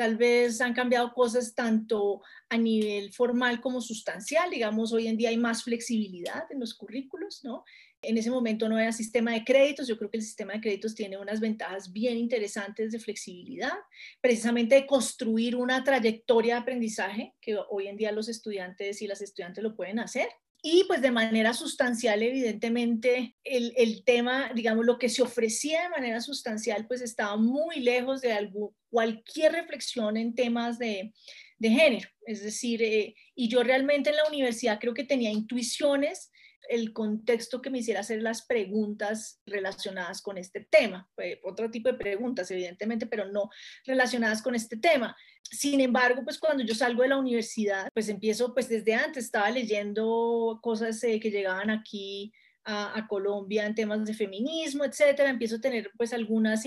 Tal 0.00 0.16
vez 0.16 0.62
han 0.62 0.72
cambiado 0.72 1.12
cosas 1.12 1.54
tanto 1.54 2.22
a 2.48 2.56
nivel 2.56 3.12
formal 3.12 3.60
como 3.60 3.82
sustancial. 3.82 4.48
Digamos, 4.48 4.94
hoy 4.94 5.08
en 5.08 5.18
día 5.18 5.28
hay 5.28 5.36
más 5.36 5.62
flexibilidad 5.62 6.44
en 6.48 6.58
los 6.58 6.72
currículos, 6.72 7.44
¿no? 7.44 7.64
En 8.00 8.16
ese 8.16 8.30
momento 8.30 8.66
no 8.66 8.78
era 8.78 8.92
sistema 8.92 9.32
de 9.32 9.44
créditos. 9.44 9.86
Yo 9.86 9.98
creo 9.98 10.10
que 10.10 10.16
el 10.16 10.22
sistema 10.22 10.54
de 10.54 10.62
créditos 10.62 10.94
tiene 10.94 11.18
unas 11.18 11.38
ventajas 11.38 11.92
bien 11.92 12.16
interesantes 12.16 12.92
de 12.92 12.98
flexibilidad, 12.98 13.74
precisamente 14.22 14.76
de 14.76 14.86
construir 14.86 15.54
una 15.54 15.84
trayectoria 15.84 16.54
de 16.54 16.60
aprendizaje 16.62 17.34
que 17.38 17.58
hoy 17.68 17.88
en 17.88 17.98
día 17.98 18.10
los 18.10 18.30
estudiantes 18.30 19.02
y 19.02 19.06
las 19.06 19.20
estudiantes 19.20 19.62
lo 19.62 19.76
pueden 19.76 19.98
hacer. 19.98 20.30
Y 20.62 20.84
pues 20.84 21.00
de 21.00 21.10
manera 21.10 21.54
sustancial, 21.54 22.22
evidentemente, 22.22 23.36
el, 23.44 23.72
el, 23.76 24.04
tema, 24.04 24.52
digamos, 24.54 24.84
lo 24.84 24.98
que 24.98 25.08
se 25.08 25.22
ofrecía 25.22 25.84
de 25.84 25.88
manera 25.88 26.20
sustancial, 26.20 26.86
pues 26.86 27.00
estaba 27.00 27.36
muy 27.36 27.80
lejos 27.80 28.20
de 28.20 28.32
algo, 28.32 28.74
cualquier 28.90 29.52
reflexión 29.52 30.16
en 30.18 30.34
temas 30.34 30.78
de, 30.78 31.12
de 31.58 31.70
género. 31.70 32.08
Es 32.26 32.42
decir, 32.42 32.82
eh, 32.82 33.14
y 33.34 33.48
yo 33.48 33.62
realmente 33.62 34.10
en 34.10 34.16
la 34.16 34.28
universidad 34.28 34.78
creo 34.80 34.94
que 34.94 35.04
tenía 35.04 35.30
intuiciones, 35.30 36.30
el 36.70 36.92
contexto 36.92 37.60
que 37.60 37.68
me 37.68 37.78
hiciera 37.78 38.00
hacer 38.00 38.22
las 38.22 38.46
preguntas 38.46 39.42
relacionadas 39.44 40.22
con 40.22 40.38
este 40.38 40.60
tema. 40.60 41.10
otro 41.42 41.68
tipo 41.68 41.90
de 41.90 41.98
preguntas, 41.98 42.48
evidentemente, 42.52 43.06
pero 43.06 43.26
no 43.26 43.50
relacionadas 43.84 44.40
con 44.40 44.54
este 44.54 44.76
tema. 44.76 45.16
Sin 45.42 45.80
embargo, 45.80 46.22
pues 46.22 46.38
cuando 46.38 46.62
yo 46.62 46.74
salgo 46.76 47.02
de 47.02 47.08
la 47.08 47.18
universidad, 47.18 47.88
pues 47.92 48.08
empiezo, 48.08 48.54
pues 48.54 48.68
desde 48.68 48.94
antes 48.94 49.24
estaba 49.24 49.50
leyendo 49.50 50.60
cosas 50.62 51.02
eh, 51.02 51.18
que 51.18 51.32
llegaban 51.32 51.70
aquí 51.70 52.32
a, 52.64 53.04
Colombia 53.08 53.66
en 53.66 53.74
temas 53.74 54.04
de 54.04 54.14
feminismo, 54.14 54.84
etcétera. 54.84 55.30
Empiezo 55.30 55.56
a 55.56 55.60
tener 55.60 55.90
pues 55.96 56.12
algunas, 56.12 56.62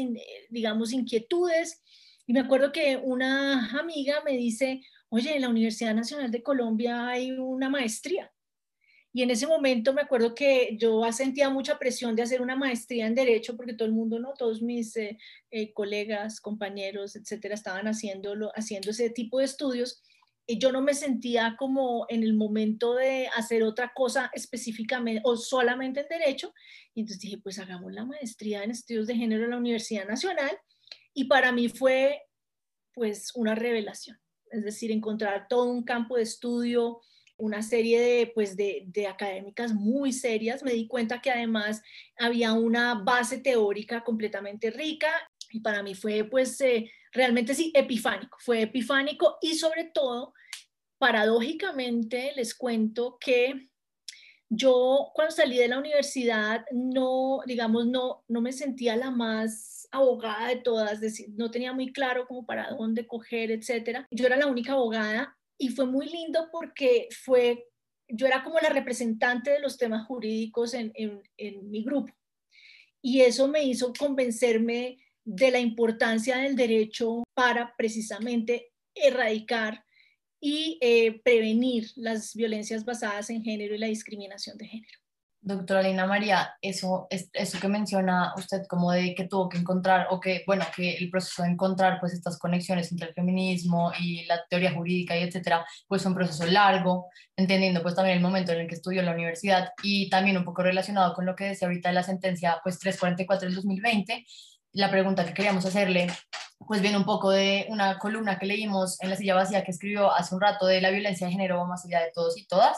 digamos, 0.49 0.91
inquietudes. 0.91 1.81
Y 2.27 2.33
me 2.33 2.41
acuerdo 2.41 2.73
que 2.73 2.97
una 2.97 3.69
amiga 3.79 4.21
me 4.25 4.33
dice, 4.33 4.81
oye, 5.07 5.35
en 5.35 5.43
la 5.43 5.49
Universidad 5.49 5.95
Nacional 5.95 6.29
de 6.29 6.43
Colombia 6.43 7.07
hay 7.07 7.31
una 7.31 7.69
maestría. 7.69 8.32
Y 9.13 9.21
en 9.21 9.29
ese 9.29 9.45
momento 9.45 9.93
me 9.93 10.01
acuerdo 10.01 10.33
que 10.33 10.75
yo 10.79 11.03
sentía 11.11 11.49
mucha 11.49 11.77
presión 11.77 12.15
de 12.15 12.23
hacer 12.23 12.41
una 12.41 12.55
maestría 12.55 13.05
en 13.05 13.13
Derecho, 13.13 13.55
porque 13.55 13.73
todo 13.73 13.87
el 13.87 13.93
mundo, 13.93 14.19
¿no? 14.19 14.33
Todos 14.33 14.63
mis 14.63 14.97
eh, 14.97 15.19
eh, 15.51 15.71
colegas, 15.71 16.41
compañeros, 16.41 17.15
etcétera, 17.15 17.53
estaban 17.53 17.87
haciéndolo, 17.87 18.51
haciendo 18.55 18.89
ese 18.89 19.11
tipo 19.11 19.37
de 19.37 19.45
estudios 19.45 20.01
y 20.45 20.59
yo 20.59 20.71
no 20.71 20.81
me 20.81 20.93
sentía 20.93 21.55
como 21.57 22.05
en 22.09 22.23
el 22.23 22.33
momento 22.33 22.95
de 22.95 23.27
hacer 23.37 23.63
otra 23.63 23.93
cosa 23.95 24.29
específicamente 24.33 25.21
o 25.23 25.37
solamente 25.37 26.01
en 26.01 26.07
derecho. 26.09 26.53
Y 26.93 27.01
entonces 27.01 27.21
dije, 27.21 27.37
pues 27.37 27.59
hagamos 27.59 27.93
la 27.93 28.05
maestría 28.05 28.63
en 28.63 28.71
estudios 28.71 29.07
de 29.07 29.15
género 29.15 29.45
en 29.45 29.51
la 29.51 29.57
Universidad 29.57 30.05
Nacional. 30.05 30.57
Y 31.13 31.25
para 31.25 31.51
mí 31.51 31.69
fue 31.69 32.23
pues 32.93 33.31
una 33.35 33.55
revelación. 33.55 34.19
Es 34.51 34.63
decir, 34.63 34.91
encontrar 34.91 35.47
todo 35.47 35.71
un 35.71 35.83
campo 35.83 36.17
de 36.17 36.23
estudio, 36.23 36.99
una 37.37 37.61
serie 37.61 37.99
de, 37.99 38.31
pues 38.33 38.55
de, 38.55 38.83
de, 38.87 39.07
académicas 39.07 39.73
muy 39.73 40.13
serias. 40.13 40.63
Me 40.63 40.73
di 40.73 40.87
cuenta 40.87 41.21
que 41.21 41.31
además 41.31 41.81
había 42.17 42.53
una 42.53 42.95
base 42.95 43.39
teórica 43.39 44.03
completamente 44.03 44.71
rica 44.71 45.09
y 45.51 45.59
para 45.59 45.83
mí 45.83 45.93
fue 45.93 46.23
pues 46.23 46.59
eh, 46.61 46.89
realmente 47.11 47.53
sí, 47.53 47.71
epifánico, 47.75 48.37
fue 48.39 48.63
epifánico 48.63 49.37
y 49.41 49.55
sobre 49.55 49.85
todo, 49.93 50.33
paradójicamente 50.97 52.31
les 52.35 52.55
cuento 52.55 53.17
que 53.19 53.69
yo 54.49 55.11
cuando 55.13 55.35
salí 55.35 55.57
de 55.57 55.67
la 55.67 55.79
universidad 55.79 56.65
no, 56.71 57.41
digamos, 57.45 57.87
no, 57.87 58.23
no 58.27 58.41
me 58.41 58.51
sentía 58.51 58.95
la 58.95 59.11
más 59.11 59.87
abogada 59.91 60.47
de 60.47 60.57
todas, 60.57 61.01
decir, 61.01 61.27
no 61.33 61.51
tenía 61.51 61.73
muy 61.73 61.91
claro 61.91 62.27
como 62.27 62.45
para 62.45 62.71
dónde 62.71 63.05
coger, 63.05 63.51
etcétera. 63.51 64.07
Yo 64.11 64.25
era 64.25 64.37
la 64.37 64.47
única 64.47 64.73
abogada 64.73 65.37
y 65.57 65.69
fue 65.69 65.85
muy 65.85 66.07
lindo 66.07 66.49
porque 66.51 67.07
fue, 67.23 67.67
yo 68.07 68.27
era 68.27 68.43
como 68.43 68.59
la 68.59 68.69
representante 68.69 69.51
de 69.51 69.59
los 69.59 69.77
temas 69.77 70.05
jurídicos 70.05 70.73
en, 70.73 70.91
en, 70.95 71.69
mi 71.69 71.83
grupo. 71.83 72.13
Y 73.01 73.21
eso 73.21 73.47
me 73.47 73.63
hizo 73.63 73.93
convencerme 73.93 74.99
de 75.25 75.51
la 75.51 75.59
importancia 75.59 76.37
del 76.37 76.55
derecho 76.55 77.23
para 77.33 77.75
precisamente 77.75 78.71
erradicar 78.95 79.83
y 80.39 80.77
eh, 80.81 81.21
prevenir 81.23 81.91
las 81.95 82.35
violencias 82.35 82.83
basadas 82.83 83.29
en 83.29 83.43
género 83.43 83.75
y 83.75 83.77
la 83.77 83.87
discriminación 83.87 84.57
de 84.57 84.67
género. 84.67 85.02
Doctora 85.45 85.81
Lina 85.81 86.05
María, 86.05 86.55
eso, 86.61 87.07
eso 87.09 87.59
que 87.59 87.67
menciona 87.67 88.33
usted 88.37 88.63
como 88.65 88.93
de 88.93 89.13
que 89.13 89.27
tuvo 89.27 89.49
que 89.49 89.57
encontrar, 89.57 90.07
o 90.09 90.19
que, 90.21 90.43
bueno, 90.47 90.63
que 90.73 90.95
el 90.95 91.09
proceso 91.09 91.43
de 91.43 91.49
encontrar 91.49 91.99
pues 91.99 92.13
estas 92.13 92.39
conexiones 92.39 92.89
entre 92.93 93.09
el 93.09 93.13
feminismo 93.13 93.91
y 93.99 94.25
la 94.25 94.41
teoría 94.49 94.71
jurídica 94.73 95.17
y 95.17 95.23
etcétera, 95.23 95.65
pues 95.85 96.01
fue 96.01 96.11
un 96.11 96.15
proceso 96.15 96.45
largo, 96.45 97.07
entendiendo 97.35 97.81
pues 97.81 97.93
también 97.93 98.15
el 98.15 98.23
momento 98.23 98.53
en 98.53 98.61
el 98.61 98.67
que 98.67 98.75
estudió 98.75 99.01
en 99.01 99.07
la 99.07 99.11
universidad 99.11 99.71
y 99.83 100.09
también 100.09 100.37
un 100.37 100.45
poco 100.45 100.63
relacionado 100.63 101.13
con 101.13 101.25
lo 101.25 101.35
que 101.35 101.43
decía 101.43 101.67
ahorita 101.67 101.89
de 101.89 101.95
la 101.95 102.03
sentencia 102.03 102.61
pues 102.63 102.79
344 102.79 103.47
del 103.47 103.55
2020, 103.55 104.25
la 104.71 104.89
pregunta 104.89 105.25
que 105.25 105.33
queríamos 105.33 105.65
hacerle, 105.65 106.07
pues 106.65 106.81
viene 106.81 106.95
un 106.95 107.05
poco 107.05 107.31
de 107.31 107.65
una 107.67 107.99
columna 107.99 108.39
que 108.39 108.45
leímos 108.45 109.01
en 109.01 109.09
la 109.09 109.17
silla 109.17 109.35
vacía 109.35 109.65
que 109.65 109.71
escribió 109.71 110.09
hace 110.13 110.33
un 110.33 110.39
rato 110.39 110.65
de 110.67 110.79
la 110.79 110.89
violencia 110.89 111.27
de 111.27 111.33
género 111.33 111.65
más 111.65 111.85
allá 111.85 111.99
de 111.99 112.11
todos 112.13 112.37
y 112.37 112.47
todas. 112.47 112.77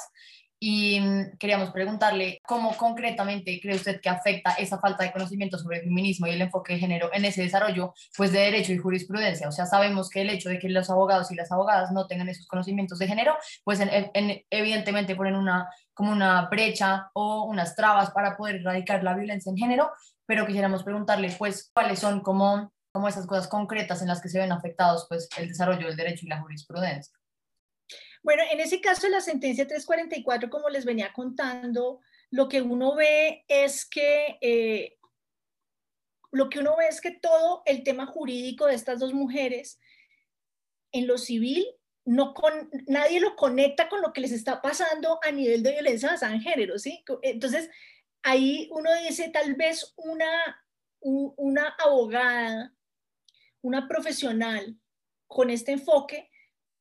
Y 0.60 1.00
mm, 1.00 1.38
queríamos 1.38 1.72
preguntarle 1.72 2.40
cómo 2.46 2.76
concretamente 2.78 3.60
cree 3.62 3.76
usted 3.76 4.00
que 4.02 4.10
afecta 4.10 4.54
esa 4.54 4.80
falta 4.80 5.04
de 5.04 5.12
conocimiento 5.12 5.58
sobre 5.58 5.78
el 5.78 5.84
feminismo 5.84 6.28
y 6.28 6.32
el 6.32 6.42
enfoque 6.42 6.74
de 6.74 6.80
género 6.80 7.10
en 7.14 7.26
ese 7.26 7.44
desarrollo 7.44 7.94
pues 8.16 8.32
de 8.32 8.40
derecho 8.40 8.72
y 8.72 8.78
jurisprudencia. 8.78 9.48
O 9.48 9.52
sea, 9.52 9.66
sabemos 9.66 10.10
que 10.10 10.22
el 10.22 10.30
hecho 10.30 10.50
de 10.50 10.60
que 10.60 10.70
los 10.70 10.90
abogados 10.90 11.32
y 11.32 11.36
las 11.36 11.52
abogadas 11.52 11.92
no 11.92 12.08
tengan 12.08 12.30
esos 12.30 12.48
conocimientos 12.48 13.00
de 13.00 13.08
género, 13.08 13.36
pues 13.64 13.80
evidentemente 14.50 15.16
ponen 15.16 15.36
una 15.36 15.70
como 15.96 16.12
una 16.12 16.48
brecha 16.50 17.10
o 17.14 17.46
unas 17.46 17.76
trabas 17.76 18.12
para 18.12 18.38
poder 18.38 18.58
erradicar 18.58 19.04
la 19.04 19.16
violencia 19.16 19.50
en 19.50 19.58
género, 19.58 19.92
pero 20.28 20.46
quisiéramos 20.46 20.84
preguntarle, 20.84 21.34
pues, 21.38 21.72
cuáles 21.74 22.00
son 22.00 22.20
como, 22.22 22.72
como 22.92 23.08
esas 23.08 23.26
cosas 23.26 23.48
concretas 23.48 24.02
en 24.02 24.10
las 24.10 24.22
que 24.22 24.30
se 24.30 24.40
ven 24.40 24.52
afectados, 24.52 25.06
pues, 25.10 25.30
el 25.38 25.48
desarrollo 25.48 25.88
del 25.88 25.96
derecho 25.96 26.26
y 26.26 26.30
la 26.30 26.42
jurisprudencia. 26.42 27.14
Bueno, 28.26 28.42
en 28.52 28.60
ese 28.60 28.82
caso, 28.82 29.08
la 29.08 29.22
sentencia 29.22 29.68
344, 29.68 30.50
como 30.50 30.68
les 30.70 30.84
venía 30.84 31.14
contando, 31.14 32.02
lo 32.32 32.50
que 32.50 32.60
uno 32.60 32.96
ve 32.96 33.46
es 33.48 33.86
que 33.86 34.40
eh, 34.42 34.98
lo 36.32 36.50
que 36.50 36.58
uno 36.58 36.76
ve 36.76 36.88
es 36.88 37.02
que 37.02 37.12
todo 37.12 37.62
el 37.68 37.84
tema 37.84 38.08
jurídico 38.08 38.66
de 38.66 38.74
estas 38.74 39.00
dos 39.00 39.14
mujeres 39.14 39.80
en 40.92 41.06
lo 41.06 41.20
civil 41.20 41.68
no 42.04 42.34
con, 42.34 42.72
nadie 42.88 43.20
lo 43.20 43.36
conecta 43.36 43.90
con 43.90 44.02
lo 44.02 44.12
que 44.12 44.22
les 44.22 44.32
está 44.32 44.60
pasando 44.60 45.20
a 45.22 45.32
nivel 45.32 45.62
de 45.62 45.74
violencia 45.74 46.10
basada 46.10 46.34
en 46.34 46.42
género, 46.42 46.80
¿sí? 46.80 47.04
Entonces, 47.22 47.70
ahí 48.24 48.68
uno 48.72 48.90
dice 49.04 49.30
tal 49.30 49.54
vez 49.54 49.94
una, 49.98 50.66
una 51.00 51.76
abogada, 51.78 52.74
una 53.62 53.88
profesional 53.88 54.80
con 55.28 55.52
este 55.52 55.74
enfoque 55.74 56.32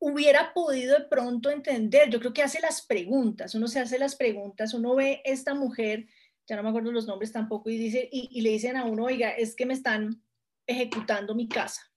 hubiera 0.05 0.53
podido 0.53 0.99
de 0.99 1.07
pronto 1.07 1.51
entender, 1.51 2.11
yo 2.11 2.21
creo 2.21 2.35
que 2.35 2.43
hace 2.43 2.61
las 2.61 2.83
preguntas, 2.83 3.55
uno 3.55 3.69
se 3.69 3.81
hace 3.81 3.99
las 3.99 4.17
preguntas, 4.17 4.75
uno 4.75 4.95
ve 4.95 5.23
esta 5.25 5.55
mujer, 5.55 6.07
ya 6.47 6.57
no 6.57 6.63
me 6.63 6.69
acuerdo 6.69 6.93
los 6.93 7.07
nombres 7.07 7.33
tampoco, 7.33 7.71
y, 7.71 7.79
dice, 7.79 8.07
y, 8.13 8.43
le 8.43 8.51
dicen 8.51 8.77
a 8.77 8.85
uno, 8.85 9.05
oiga, 9.05 9.31
es 9.31 9.57
que 9.57 9.65
me 9.65 9.73
están 9.73 10.23
ejecutando 10.67 11.35
mi 11.35 11.49
casa. 11.49 11.91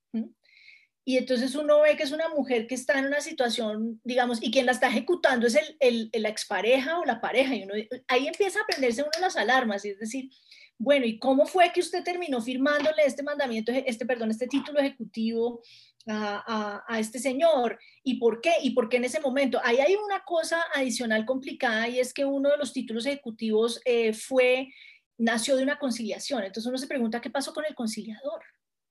Y 1.03 1.17
entonces 1.17 1.53
uno 1.55 1.81
ve 1.81 1.97
que 1.97 2.03
es 2.03 2.13
una 2.13 2.29
mujer 2.29 2.67
que 2.67 2.75
está 2.75 2.97
en 2.97 3.07
una 3.07 3.19
situación, 3.19 3.99
digamos, 4.05 4.41
y 4.41 4.51
quien 4.51 4.65
la 4.65 4.71
está 4.71 4.87
ejecutando 4.87 5.45
es 5.45 5.55
el, 5.55 6.09
el, 6.13 6.21
la 6.21 6.29
expareja 6.29 6.99
o 6.99 7.05
la 7.05 7.19
pareja. 7.19 7.55
Y 7.55 7.63
uno, 7.63 7.73
ahí 8.07 8.27
empieza 8.27 8.61
a 8.61 8.65
prenderse 8.67 9.01
uno 9.01 9.11
las 9.19 9.35
alarmas, 9.35 9.83
y 9.83 9.89
es 9.89 9.99
decir, 9.99 10.29
bueno, 10.77 11.05
¿y 11.05 11.19
cómo 11.19 11.45
fue 11.45 11.73
que 11.73 11.81
usted 11.81 12.05
terminó 12.05 12.41
firmándole 12.41 13.03
este 13.05 13.23
mandamiento, 13.23 13.73
este, 13.73 14.05
perdón, 14.05 14.31
este 14.31 14.47
título 14.47 14.79
ejecutivo 14.79 15.61
a, 16.07 16.99
este 16.99 17.19
señor? 17.19 17.79
¿Y 18.03 18.15
por 18.19 18.41
qué? 18.41 18.53
¿Y 18.61 18.71
por 18.71 18.89
qué 18.89 18.97
en 18.97 19.05
ese 19.05 19.19
momento? 19.19 19.59
Ahí 19.63 19.77
hay 19.77 19.95
una 19.95 20.23
cosa 20.23 20.63
adicional 20.73 21.25
complicada 21.25 21.87
y 21.87 21.99
es 21.99 22.13
que 22.13 22.25
uno 22.25 22.49
de 22.49 22.57
los 22.57 22.73
títulos 22.73 23.05
ejecutivos 23.05 23.81
eh, 23.85 24.13
fue, 24.13 24.73
nació 25.17 25.55
de 25.55 25.63
una 25.63 25.79
conciliación. 25.79 26.43
Entonces 26.43 26.67
uno 26.67 26.77
se 26.77 26.87
pregunta 26.87 27.21
qué 27.21 27.29
pasó 27.29 27.53
con 27.53 27.65
el 27.65 27.75
conciliador, 27.75 28.41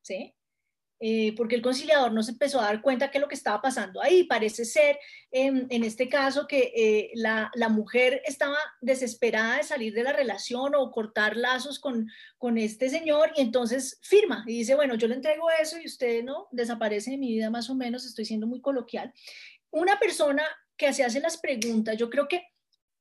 ¿sí? 0.03 0.35
Eh, 0.99 1.35
porque 1.37 1.55
el 1.55 1.61
conciliador 1.61 2.11
no 2.13 2.23
se 2.23 2.31
empezó 2.31 2.59
a 2.59 2.65
dar 2.65 2.81
cuenta 2.81 3.11
que 3.11 3.19
lo 3.19 3.29
que 3.29 3.35
estaba 3.35 3.61
pasando 3.61 4.01
ahí. 4.01 4.25
Parece 4.25 4.65
ser, 4.65 4.99
en, 5.31 5.85
este 5.85 6.09
caso, 6.09 6.47
que 6.47 6.73
eh, 6.75 7.11
la, 7.15 7.51
mujer 7.69 8.23
estaba 8.25 8.57
desesperada 8.81 9.59
de 9.59 9.65
salir 9.65 9.93
de 9.93 10.03
la 10.03 10.13
relación 10.13 10.75
o 10.75 10.91
cortar 10.91 11.37
lazos 11.37 11.79
con, 11.79 12.09
con 12.39 12.57
este 12.57 12.89
señor 12.89 13.33
y 13.37 13.43
entonces 13.43 13.99
firma 14.03 14.45
y 14.47 14.59
dice, 14.59 14.75
bueno, 14.75 14.95
yo 14.95 15.09
le 15.09 15.15
entrego 15.15 15.51
eso 15.51 15.79
y 15.79 15.87
usted 15.87 16.23
no 16.25 16.49
desaparece 16.51 17.11
de 17.11 17.19
mi 17.19 17.29
vida 17.29 17.51
más 17.51 17.69
o 17.69 17.75
menos, 17.75 18.07
estoy 18.07 18.25
siendo 18.25 18.47
muy 18.47 18.61
coloquial. 18.61 19.13
Una 19.71 19.99
persona 19.99 20.45
que 20.77 20.93
se 20.95 21.05
hace 21.05 21.21
las 21.21 21.37
preguntas, 21.37 21.97
yo 21.97 22.09
creo 22.09 22.29
que 22.29 22.47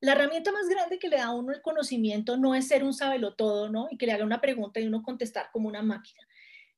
la 0.02 0.12
herramienta 0.12 0.52
más 0.52 0.68
grande 0.68 1.00
que 1.00 1.08
le 1.08 1.18
da 1.18 1.26
a 1.26 1.34
uno 1.34 1.54
el 1.54 1.62
conocimiento 1.62 2.36
no 2.36 2.54
es 2.54 2.68
ser 2.68 2.84
un 2.84 2.94
todo 3.38 3.70
¿no? 3.70 3.88
Y 3.90 3.98
que 3.98 4.06
le 4.06 4.12
haga 4.12 4.26
una 4.26 4.42
pregunta 4.42 4.80
y 4.80 4.88
uno 4.88 5.02
contestar 5.02 5.50
como 5.54 5.70
una 5.70 5.82
máquina. 5.82 6.22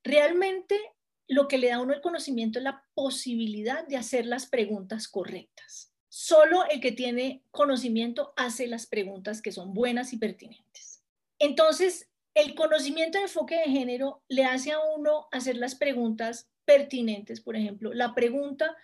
Realmente 0.04 0.80
lo 1.27 1.48
que 1.48 1.57
le 1.57 1.67
da 1.69 1.75
a 1.75 1.81
uno 1.81 1.93
el 1.93 2.01
conocimiento 2.01 2.60
es 2.60 2.63
la 2.63 2.86
posibilidad 2.93 3.86
de 3.88 3.98
hacer 3.98 4.25
las 4.25 4.46
preguntas 4.46 5.07
correctas. 5.07 5.91
Solo 6.10 6.65
el 6.69 6.79
que 6.79 6.91
tiene 6.91 7.43
conocimiento 7.51 8.34
hace 8.38 8.67
las 8.67 8.88
preguntas 8.88 9.41
que 9.41 9.51
son 9.51 9.74
buenas 9.74 10.13
y 10.13 10.17
pertinentes. 10.17 11.03
Entonces, 11.38 12.10
el 12.34 12.55
conocimiento 12.55 13.17
de 13.17 13.25
enfoque 13.25 13.55
de 13.55 13.65
género 13.72 14.24
le 14.27 14.46
hace 14.46 14.72
a 14.72 14.79
uno 14.79 15.27
hacer 15.31 15.57
las 15.57 15.75
preguntas 15.75 16.50
pertinentes, 16.65 17.41
por 17.41 17.55
ejemplo, 17.55 17.93
la 17.93 18.13
pregunta 18.13 18.75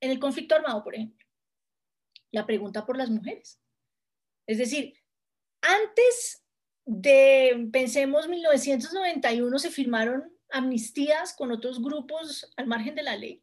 en 0.00 0.10
el 0.10 0.18
conflicto 0.18 0.54
armado, 0.54 0.82
por 0.82 0.94
ejemplo, 0.94 1.26
la 2.30 2.46
pregunta 2.46 2.86
por 2.86 2.96
las 2.96 3.10
mujeres. 3.10 3.60
Es 4.46 4.58
decir, 4.58 4.94
antes 5.60 6.44
de, 6.86 7.68
pensemos, 7.72 8.28
1991 8.28 9.58
se 9.58 9.70
firmaron 9.70 10.32
amnistías 10.52 11.34
con 11.34 11.52
otros 11.52 11.82
grupos 11.82 12.50
al 12.56 12.66
margen 12.66 12.94
de 12.94 13.02
la 13.02 13.16
ley. 13.16 13.42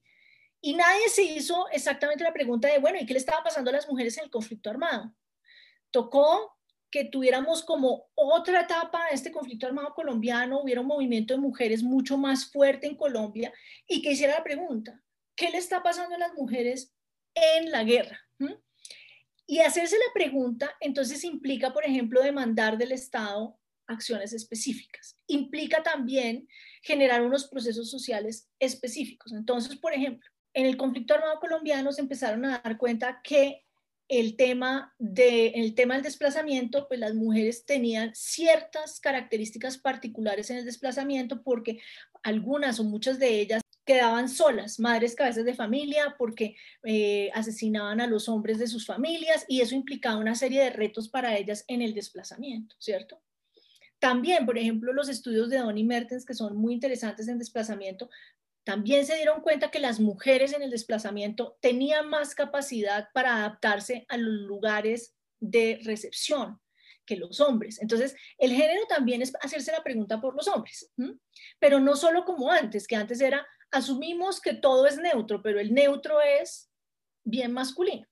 Y 0.61 0.73
nadie 0.73 1.09
se 1.09 1.23
hizo 1.23 1.67
exactamente 1.69 2.23
la 2.23 2.33
pregunta 2.33 2.67
de, 2.67 2.79
bueno, 2.79 2.99
¿y 2.99 3.05
qué 3.05 3.13
le 3.13 3.19
estaba 3.19 3.43
pasando 3.43 3.69
a 3.69 3.73
las 3.73 3.87
mujeres 3.87 4.17
en 4.17 4.25
el 4.25 4.29
conflicto 4.29 4.69
armado? 4.69 5.13
Tocó 5.91 6.57
que 6.89 7.05
tuviéramos 7.05 7.63
como 7.63 8.09
otra 8.15 8.61
etapa 8.61 9.07
de 9.07 9.15
este 9.15 9.31
conflicto 9.31 9.67
armado 9.67 9.93
colombiano, 9.93 10.61
hubiera 10.61 10.81
un 10.81 10.87
movimiento 10.87 11.33
de 11.33 11.39
mujeres 11.39 11.83
mucho 11.83 12.17
más 12.17 12.51
fuerte 12.51 12.87
en 12.87 12.95
Colombia 12.95 13.53
y 13.87 14.01
que 14.01 14.11
hiciera 14.11 14.37
la 14.37 14.43
pregunta, 14.43 15.01
¿qué 15.35 15.49
le 15.49 15.57
está 15.57 15.83
pasando 15.83 16.15
a 16.15 16.19
las 16.19 16.33
mujeres 16.33 16.93
en 17.33 17.71
la 17.71 17.83
guerra? 17.83 18.19
¿Mm? 18.39 18.53
Y 19.45 19.59
hacerse 19.59 19.97
la 19.97 20.13
pregunta, 20.13 20.75
entonces 20.79 21.23
implica, 21.23 21.73
por 21.73 21.85
ejemplo, 21.85 22.21
demandar 22.21 22.77
del 22.77 22.91
Estado 22.91 23.57
acciones 23.85 24.33
específicas. 24.33 25.17
Implica 25.27 25.81
también 25.83 26.47
generar 26.87 27.21
unos 27.21 27.47
procesos 27.47 27.91
sociales 27.91 28.47
específicos. 28.59 29.33
Entonces, 29.33 29.75
por 29.75 29.93
ejemplo, 29.93 30.25
en 30.53 30.65
el 30.65 30.77
conflicto 30.77 31.13
armado 31.13 31.39
colombiano 31.41 31.91
se 31.91 32.01
empezaron 32.01 32.45
a 32.45 32.61
dar 32.63 32.77
cuenta 32.77 33.19
que 33.21 33.65
el 34.07 34.37
tema, 34.37 34.95
de, 34.97 35.47
el 35.47 35.75
tema 35.75 35.95
del 35.95 36.03
desplazamiento, 36.03 36.87
pues 36.87 37.01
las 37.01 37.13
mujeres 37.13 37.65
tenían 37.65 38.11
ciertas 38.15 39.01
características 39.01 39.77
particulares 39.77 40.49
en 40.49 40.57
el 40.57 40.65
desplazamiento 40.65 41.43
porque 41.43 41.79
algunas 42.23 42.79
o 42.79 42.85
muchas 42.85 43.19
de 43.19 43.41
ellas 43.41 43.61
quedaban 43.85 44.29
solas, 44.29 44.79
madres 44.79 45.13
cabezas 45.13 45.43
de 45.43 45.55
familia, 45.55 46.15
porque 46.17 46.55
eh, 46.83 47.29
asesinaban 47.33 47.99
a 47.99 48.07
los 48.07 48.29
hombres 48.29 48.59
de 48.59 48.67
sus 48.67 48.85
familias 48.85 49.45
y 49.49 49.59
eso 49.59 49.75
implicaba 49.75 50.17
una 50.17 50.35
serie 50.35 50.63
de 50.63 50.69
retos 50.69 51.09
para 51.09 51.37
ellas 51.37 51.65
en 51.67 51.81
el 51.81 51.93
desplazamiento, 51.93 52.75
¿cierto? 52.79 53.21
También, 53.99 54.45
por 54.45 54.57
ejemplo, 54.57 54.93
los 54.93 55.09
estudios 55.09 55.49
de 55.49 55.57
Donny 55.57 55.83
Mertens, 55.83 56.25
que 56.25 56.33
son 56.33 56.55
muy 56.55 56.73
interesantes 56.73 57.27
en 57.27 57.39
desplazamiento, 57.39 58.09
también 58.63 59.05
se 59.05 59.15
dieron 59.15 59.41
cuenta 59.41 59.71
que 59.71 59.79
las 59.79 59.99
mujeres 59.99 60.53
en 60.53 60.61
el 60.61 60.69
desplazamiento 60.69 61.57
tenían 61.61 62.09
más 62.09 62.35
capacidad 62.35 63.07
para 63.13 63.37
adaptarse 63.37 64.05
a 64.09 64.17
los 64.17 64.41
lugares 64.41 65.15
de 65.39 65.79
recepción 65.83 66.59
que 67.05 67.15
los 67.15 67.39
hombres. 67.39 67.81
Entonces, 67.81 68.15
el 68.37 68.51
género 68.51 68.85
también 68.87 69.21
es 69.21 69.33
hacerse 69.41 69.71
la 69.71 69.83
pregunta 69.83 70.19
por 70.19 70.35
los 70.35 70.47
hombres, 70.49 70.91
pero 71.59 71.79
no 71.79 71.95
solo 71.95 72.25
como 72.25 72.51
antes, 72.51 72.85
que 72.85 72.97
antes 72.97 73.21
era, 73.21 73.47
asumimos 73.71 74.41
que 74.41 74.53
todo 74.53 74.85
es 74.85 74.97
neutro, 74.97 75.41
pero 75.41 75.59
el 75.59 75.73
neutro 75.73 76.19
es 76.21 76.69
bien 77.23 77.53
masculino. 77.53 78.05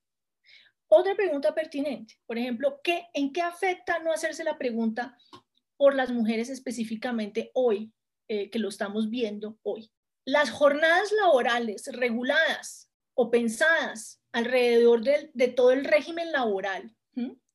Otra 0.88 1.15
pregunta 1.15 1.54
pertinente, 1.54 2.15
por 2.25 2.38
ejemplo, 2.38 2.80
¿qué, 2.84 3.08
¿en 3.13 3.34
qué 3.34 3.42
afecta 3.42 4.00
no 4.00 4.13
hacerse 4.13 4.44
la 4.44 4.58
pregunta 4.58 5.18
por 5.77 5.96
las 5.96 6.12
mujeres 6.12 6.50
específicamente 6.50 7.51
hoy, 7.53 7.91
eh, 8.27 8.50
que 8.50 8.60
lo 8.60 8.70
estamos 8.70 9.10
viendo 9.10 9.58
hoy? 9.63 9.91
Las 10.25 10.50
jornadas 10.50 11.12
laborales 11.12 11.88
reguladas 11.91 12.89
o 13.13 13.29
pensadas 13.29 14.22
alrededor 14.32 15.03
de, 15.03 15.48
todo 15.50 15.72
el 15.72 15.86
régimen 15.86 16.32
laboral, 16.32 16.96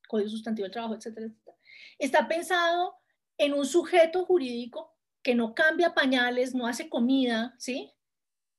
Código 0.09 0.31
Sustantivo 0.31 0.65
del 0.65 0.73
Trabajo, 0.73 0.95
etcétera, 0.95 1.27
etcétera, 1.27 1.57
está 1.99 2.27
pensado 2.27 2.97
en 3.39 3.55
un 3.55 3.67
sujeto 3.67 4.25
jurídico 4.25 4.95
que 5.23 5.35
no 5.35 5.55
cambia 5.55 5.95
pañales, 5.95 6.55
no 6.55 6.67
hace 6.67 6.89
comida, 6.89 7.55
¿sí? 7.59 7.93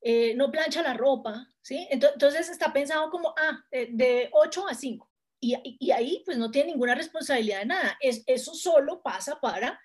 Eh, 0.02 0.34
no 0.36 0.52
plancha 0.52 0.82
la 0.82 0.94
ropa, 0.94 1.48
¿sí? 1.62 1.88
Entonces 1.90 2.50
está 2.50 2.74
pensado 2.74 3.10
como, 3.10 3.34
ah, 3.38 3.64
de, 3.72 4.30
8 4.34 4.68
a 4.68 4.74
5. 4.74 5.11
Y, 5.44 5.56
y, 5.80 5.92
ahí 5.92 6.22
pues 6.24 6.38
no 6.38 6.52
tiene 6.52 6.72
ninguna 6.72 6.96
responsabilidad 6.96 7.60
de 7.60 7.66
nada. 7.66 7.98
Es, 8.00 8.24
eso 8.28 8.54
solo 8.54 9.02
pasa 9.02 9.42
para 9.42 9.80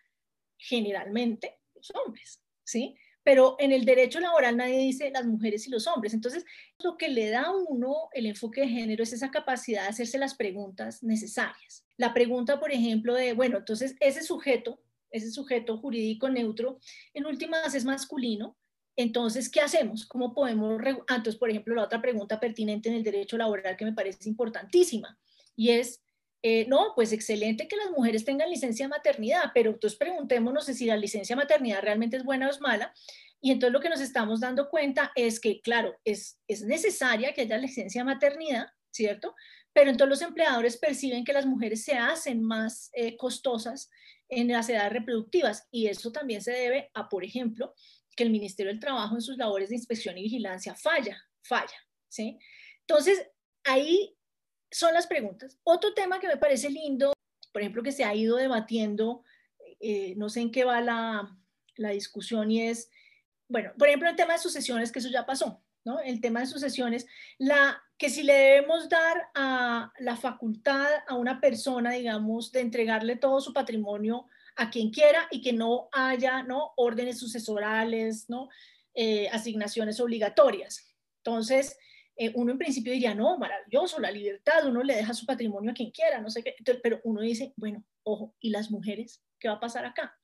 generalmente 0.58 1.58
los 1.74 1.90
hombres, 1.94 2.42
¿sí? 2.62 2.96
pero 3.26 3.56
en 3.58 3.72
el 3.72 3.84
derecho 3.84 4.20
laboral 4.20 4.56
nadie 4.56 4.78
dice 4.78 5.10
las 5.10 5.26
mujeres 5.26 5.66
y 5.66 5.70
los 5.72 5.88
hombres. 5.88 6.14
Entonces, 6.14 6.44
lo 6.78 6.96
que 6.96 7.08
le 7.08 7.28
da 7.28 7.46
a 7.46 7.56
uno 7.56 8.08
el 8.12 8.24
enfoque 8.24 8.60
de 8.60 8.68
género 8.68 9.02
es 9.02 9.12
esa 9.12 9.32
capacidad 9.32 9.82
de 9.82 9.88
hacerse 9.88 10.16
las 10.16 10.36
preguntas 10.36 11.02
necesarias. 11.02 11.84
La 11.96 12.14
pregunta, 12.14 12.60
por 12.60 12.70
ejemplo, 12.70 13.14
de, 13.14 13.32
bueno, 13.32 13.58
entonces 13.58 13.96
ese 13.98 14.22
sujeto, 14.22 14.80
ese 15.10 15.32
sujeto 15.32 15.76
jurídico 15.78 16.28
neutro, 16.28 16.78
en 17.14 17.26
últimas 17.26 17.74
es 17.74 17.84
masculino, 17.84 18.56
entonces, 18.94 19.48
¿qué 19.48 19.60
hacemos? 19.60 20.06
¿Cómo 20.06 20.32
podemos? 20.32 20.80
Ah, 21.08 21.16
entonces, 21.16 21.34
por 21.34 21.50
ejemplo, 21.50 21.74
la 21.74 21.82
otra 21.82 22.00
pregunta 22.00 22.38
pertinente 22.38 22.90
en 22.90 22.94
el 22.94 23.02
derecho 23.02 23.36
laboral 23.36 23.76
que 23.76 23.84
me 23.84 23.92
parece 23.92 24.28
importantísima 24.28 25.18
y 25.56 25.70
es, 25.70 26.02
eh, 26.42 26.66
no, 26.68 26.92
pues 26.94 27.12
excelente 27.12 27.66
que 27.66 27.76
las 27.76 27.90
mujeres 27.90 28.24
tengan 28.24 28.50
licencia 28.50 28.86
maternidad, 28.86 29.50
pero 29.54 29.70
entonces 29.70 29.98
preguntémonos 29.98 30.66
si 30.66 30.84
la 30.84 30.96
licencia 30.96 31.34
maternidad 31.34 31.82
realmente 31.82 32.16
es 32.16 32.24
buena 32.24 32.46
o 32.46 32.50
es 32.50 32.60
mala. 32.60 32.94
Y 33.40 33.50
entonces 33.50 33.72
lo 33.72 33.80
que 33.80 33.88
nos 33.88 34.00
estamos 34.00 34.40
dando 34.40 34.68
cuenta 34.68 35.12
es 35.14 35.40
que, 35.40 35.60
claro, 35.60 35.96
es, 36.04 36.38
es 36.46 36.62
necesaria 36.62 37.32
que 37.32 37.42
haya 37.42 37.58
licencia 37.58 38.04
maternidad, 38.04 38.68
¿cierto? 38.90 39.34
Pero 39.72 39.90
entonces 39.90 40.20
los 40.20 40.28
empleadores 40.28 40.76
perciben 40.78 41.24
que 41.24 41.32
las 41.32 41.46
mujeres 41.46 41.84
se 41.84 41.94
hacen 41.94 42.42
más 42.42 42.90
eh, 42.92 43.16
costosas 43.16 43.90
en 44.28 44.48
las 44.48 44.68
edades 44.68 44.92
reproductivas 44.92 45.66
y 45.70 45.86
eso 45.86 46.10
también 46.12 46.42
se 46.42 46.52
debe 46.52 46.90
a, 46.94 47.08
por 47.08 47.24
ejemplo, 47.24 47.74
que 48.16 48.24
el 48.24 48.30
Ministerio 48.30 48.72
del 48.72 48.80
Trabajo 48.80 49.14
en 49.14 49.20
sus 49.20 49.36
labores 49.36 49.68
de 49.68 49.76
inspección 49.76 50.16
y 50.16 50.22
vigilancia 50.22 50.74
falla, 50.74 51.22
falla, 51.42 51.76
¿sí? 52.08 52.38
Entonces, 52.80 53.22
ahí 53.64 54.15
son 54.76 54.92
las 54.92 55.06
preguntas. 55.06 55.58
Otro 55.64 55.94
tema 55.94 56.20
que 56.20 56.28
me 56.28 56.36
parece 56.36 56.68
lindo, 56.68 57.14
por 57.50 57.62
ejemplo, 57.62 57.82
que 57.82 57.92
se 57.92 58.04
ha 58.04 58.14
ido 58.14 58.36
debatiendo, 58.36 59.24
eh, 59.80 60.12
no 60.16 60.28
sé 60.28 60.40
en 60.40 60.50
qué 60.50 60.64
va 60.64 60.82
la, 60.82 61.34
la, 61.76 61.90
discusión 61.90 62.50
y 62.50 62.60
es, 62.60 62.90
bueno, 63.48 63.72
por 63.78 63.88
ejemplo, 63.88 64.10
el 64.10 64.16
tema 64.16 64.34
de 64.34 64.38
sucesiones, 64.38 64.92
que 64.92 64.98
eso 64.98 65.08
ya 65.08 65.24
pasó, 65.24 65.62
¿no? 65.86 66.00
El 66.00 66.20
tema 66.20 66.40
de 66.40 66.46
sucesiones, 66.46 67.06
la, 67.38 67.82
que 67.96 68.10
si 68.10 68.22
le 68.22 68.34
debemos 68.34 68.90
dar 68.90 69.30
a 69.34 69.94
la 69.98 70.16
facultad 70.16 70.88
a 71.08 71.14
una 71.14 71.40
persona, 71.40 71.92
digamos, 71.92 72.52
de 72.52 72.60
entregarle 72.60 73.16
todo 73.16 73.40
su 73.40 73.54
patrimonio 73.54 74.26
a 74.56 74.68
quien 74.68 74.90
quiera 74.90 75.26
y 75.30 75.40
que 75.40 75.54
no 75.54 75.88
haya, 75.92 76.42
¿no? 76.42 76.74
Órdenes 76.76 77.18
sucesorales, 77.18 78.28
¿no? 78.28 78.50
Eh, 78.92 79.30
asignaciones 79.30 80.00
obligatorias. 80.00 80.86
Entonces, 81.24 81.78
eh, 82.16 82.32
uno 82.34 82.52
en 82.52 82.58
principio 82.58 82.92
diría, 82.92 83.14
no, 83.14 83.36
maravilloso, 83.38 84.00
la 84.00 84.10
libertad, 84.10 84.66
uno 84.66 84.82
le 84.82 84.96
deja 84.96 85.12
su 85.12 85.26
patrimonio 85.26 85.70
a 85.70 85.74
quien 85.74 85.90
quiera, 85.90 86.20
no 86.20 86.30
sé 86.30 86.42
qué, 86.42 86.54
pero 86.82 87.00
uno 87.04 87.20
dice, 87.20 87.52
bueno, 87.56 87.84
ojo, 88.04 88.34
¿y 88.40 88.50
las 88.50 88.70
mujeres? 88.70 89.22
¿Qué 89.38 89.48
va 89.48 89.54
a 89.54 89.60
pasar 89.60 89.84
acá? 89.84 90.16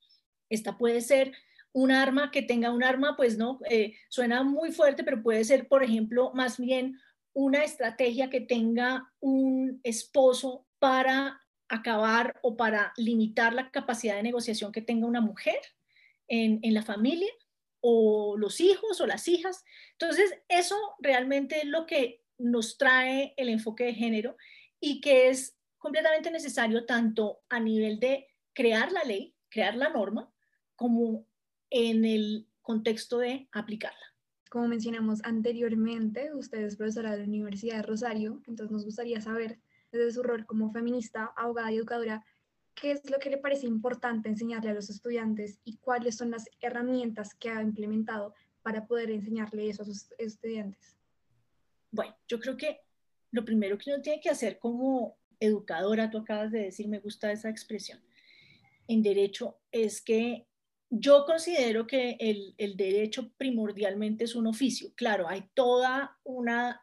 Esta 0.49 0.77
puede 0.77 1.01
ser 1.01 1.31
un 1.71 1.91
arma 1.91 2.31
que 2.31 2.41
tenga 2.41 2.71
un 2.71 2.83
arma, 2.83 3.15
pues 3.15 3.37
no, 3.37 3.59
eh, 3.69 3.93
suena 4.09 4.43
muy 4.43 4.71
fuerte, 4.71 5.03
pero 5.03 5.21
puede 5.21 5.43
ser, 5.43 5.67
por 5.67 5.83
ejemplo, 5.83 6.31
más 6.33 6.59
bien 6.59 6.99
una 7.33 7.63
estrategia 7.63 8.29
que 8.29 8.41
tenga 8.41 9.11
un 9.19 9.79
esposo 9.83 10.65
para 10.79 11.41
acabar 11.67 12.39
o 12.41 12.57
para 12.57 12.93
limitar 12.97 13.53
la 13.53 13.71
capacidad 13.71 14.15
de 14.15 14.23
negociación 14.23 14.71
que 14.71 14.81
tenga 14.81 15.07
una 15.07 15.21
mujer 15.21 15.59
en, 16.27 16.59
en 16.61 16.73
la 16.73 16.83
familia 16.83 17.31
o 17.85 18.37
los 18.37 18.61
hijos 18.61 19.01
o 19.01 19.05
las 19.05 19.27
hijas. 19.27 19.65
Entonces, 19.91 20.33
eso 20.47 20.77
realmente 20.99 21.57
es 21.57 21.65
lo 21.65 21.85
que 21.85 22.23
nos 22.37 22.77
trae 22.77 23.33
el 23.35 23.49
enfoque 23.49 23.83
de 23.83 23.93
género 23.93 24.37
y 24.79 25.01
que 25.01 25.27
es 25.27 25.57
completamente 25.77 26.31
necesario 26.31 26.85
tanto 26.85 27.41
a 27.49 27.59
nivel 27.59 27.99
de 27.99 28.27
crear 28.53 28.93
la 28.93 29.03
ley, 29.03 29.35
crear 29.49 29.75
la 29.75 29.89
norma, 29.89 30.33
como 30.77 31.27
en 31.69 32.05
el 32.05 32.47
contexto 32.61 33.17
de 33.17 33.49
aplicarla. 33.51 34.15
Como 34.49 34.69
mencionamos 34.69 35.19
anteriormente, 35.25 36.33
usted 36.33 36.59
es 36.59 36.77
profesora 36.77 37.11
de 37.11 37.17
la 37.17 37.23
Universidad 37.25 37.77
de 37.77 37.83
Rosario, 37.83 38.41
entonces 38.47 38.71
nos 38.71 38.85
gustaría 38.85 39.19
saber 39.19 39.59
desde 39.91 40.11
su 40.11 40.23
rol 40.23 40.45
como 40.45 40.71
feminista, 40.71 41.33
abogada 41.35 41.71
y 41.71 41.77
educadora, 41.77 42.25
¿qué 42.75 42.91
es 42.91 43.09
lo 43.09 43.19
que 43.19 43.29
le 43.29 43.37
parece 43.37 43.67
importante 43.67 44.29
enseñarle 44.29 44.71
a 44.71 44.73
los 44.73 44.89
estudiantes 44.89 45.59
y 45.63 45.77
cuáles 45.77 46.17
son 46.17 46.31
las 46.31 46.49
herramientas 46.61 47.33
que 47.35 47.49
ha 47.49 47.61
implementado 47.61 48.33
para 48.61 48.87
poder 48.87 49.11
enseñarle 49.11 49.69
eso 49.69 49.83
a 49.83 49.85
sus 49.85 50.11
estudiantes? 50.17 50.95
Bueno, 51.91 52.15
yo 52.27 52.39
creo 52.39 52.57
que 52.57 52.81
lo 53.31 53.45
primero 53.45 53.77
que 53.77 53.93
uno 53.93 54.01
tiene 54.01 54.21
que 54.21 54.29
hacer 54.29 54.59
como 54.59 55.17
educadora, 55.39 56.09
tú 56.09 56.19
acabas 56.19 56.51
de 56.51 56.61
decir, 56.61 56.87
me 56.87 56.99
gusta 56.99 57.31
esa 57.31 57.49
expresión, 57.49 57.99
en 58.87 59.01
derecho, 59.01 59.57
es 59.71 60.01
que 60.01 60.45
yo 60.89 61.25
considero 61.25 61.87
que 61.87 62.17
el, 62.19 62.53
el 62.57 62.77
derecho 62.77 63.31
primordialmente 63.37 64.25
es 64.25 64.35
un 64.35 64.47
oficio. 64.47 64.91
Claro, 64.95 65.27
hay 65.27 65.49
toda 65.53 66.17
una, 66.23 66.81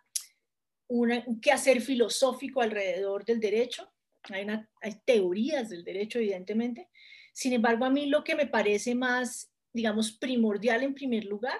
una, 0.89 1.23
un 1.27 1.41
quehacer 1.41 1.81
filosófico 1.81 2.61
alrededor 2.61 3.25
del 3.25 3.39
derecho, 3.39 3.89
hay, 4.29 4.95
teorías 5.05 5.69
del 5.69 5.85
derecho, 5.85 6.19
evidentemente. 6.19 6.89
Sin 7.33 7.53
embargo, 7.53 7.85
a 7.85 7.91
mí 7.91 8.07
lo 8.07 8.25
que 8.25 8.35
me 8.35 8.47
parece 8.47 8.95
más, 8.95 9.51
digamos, 9.73 10.13
primordial 10.13 10.83
en 10.83 10.95
primer 10.95 11.25
lugar 11.25 11.59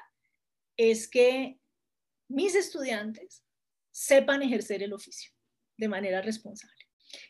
es 0.77 1.09
que 1.09 1.59
mis 2.29 2.55
estudiantes 2.55 3.45
sepan 3.91 4.43
ejercer 4.43 4.83
el 4.83 4.93
oficio 4.93 5.33
de 5.77 5.89
manera 5.89 6.23
responsable. 6.23 6.75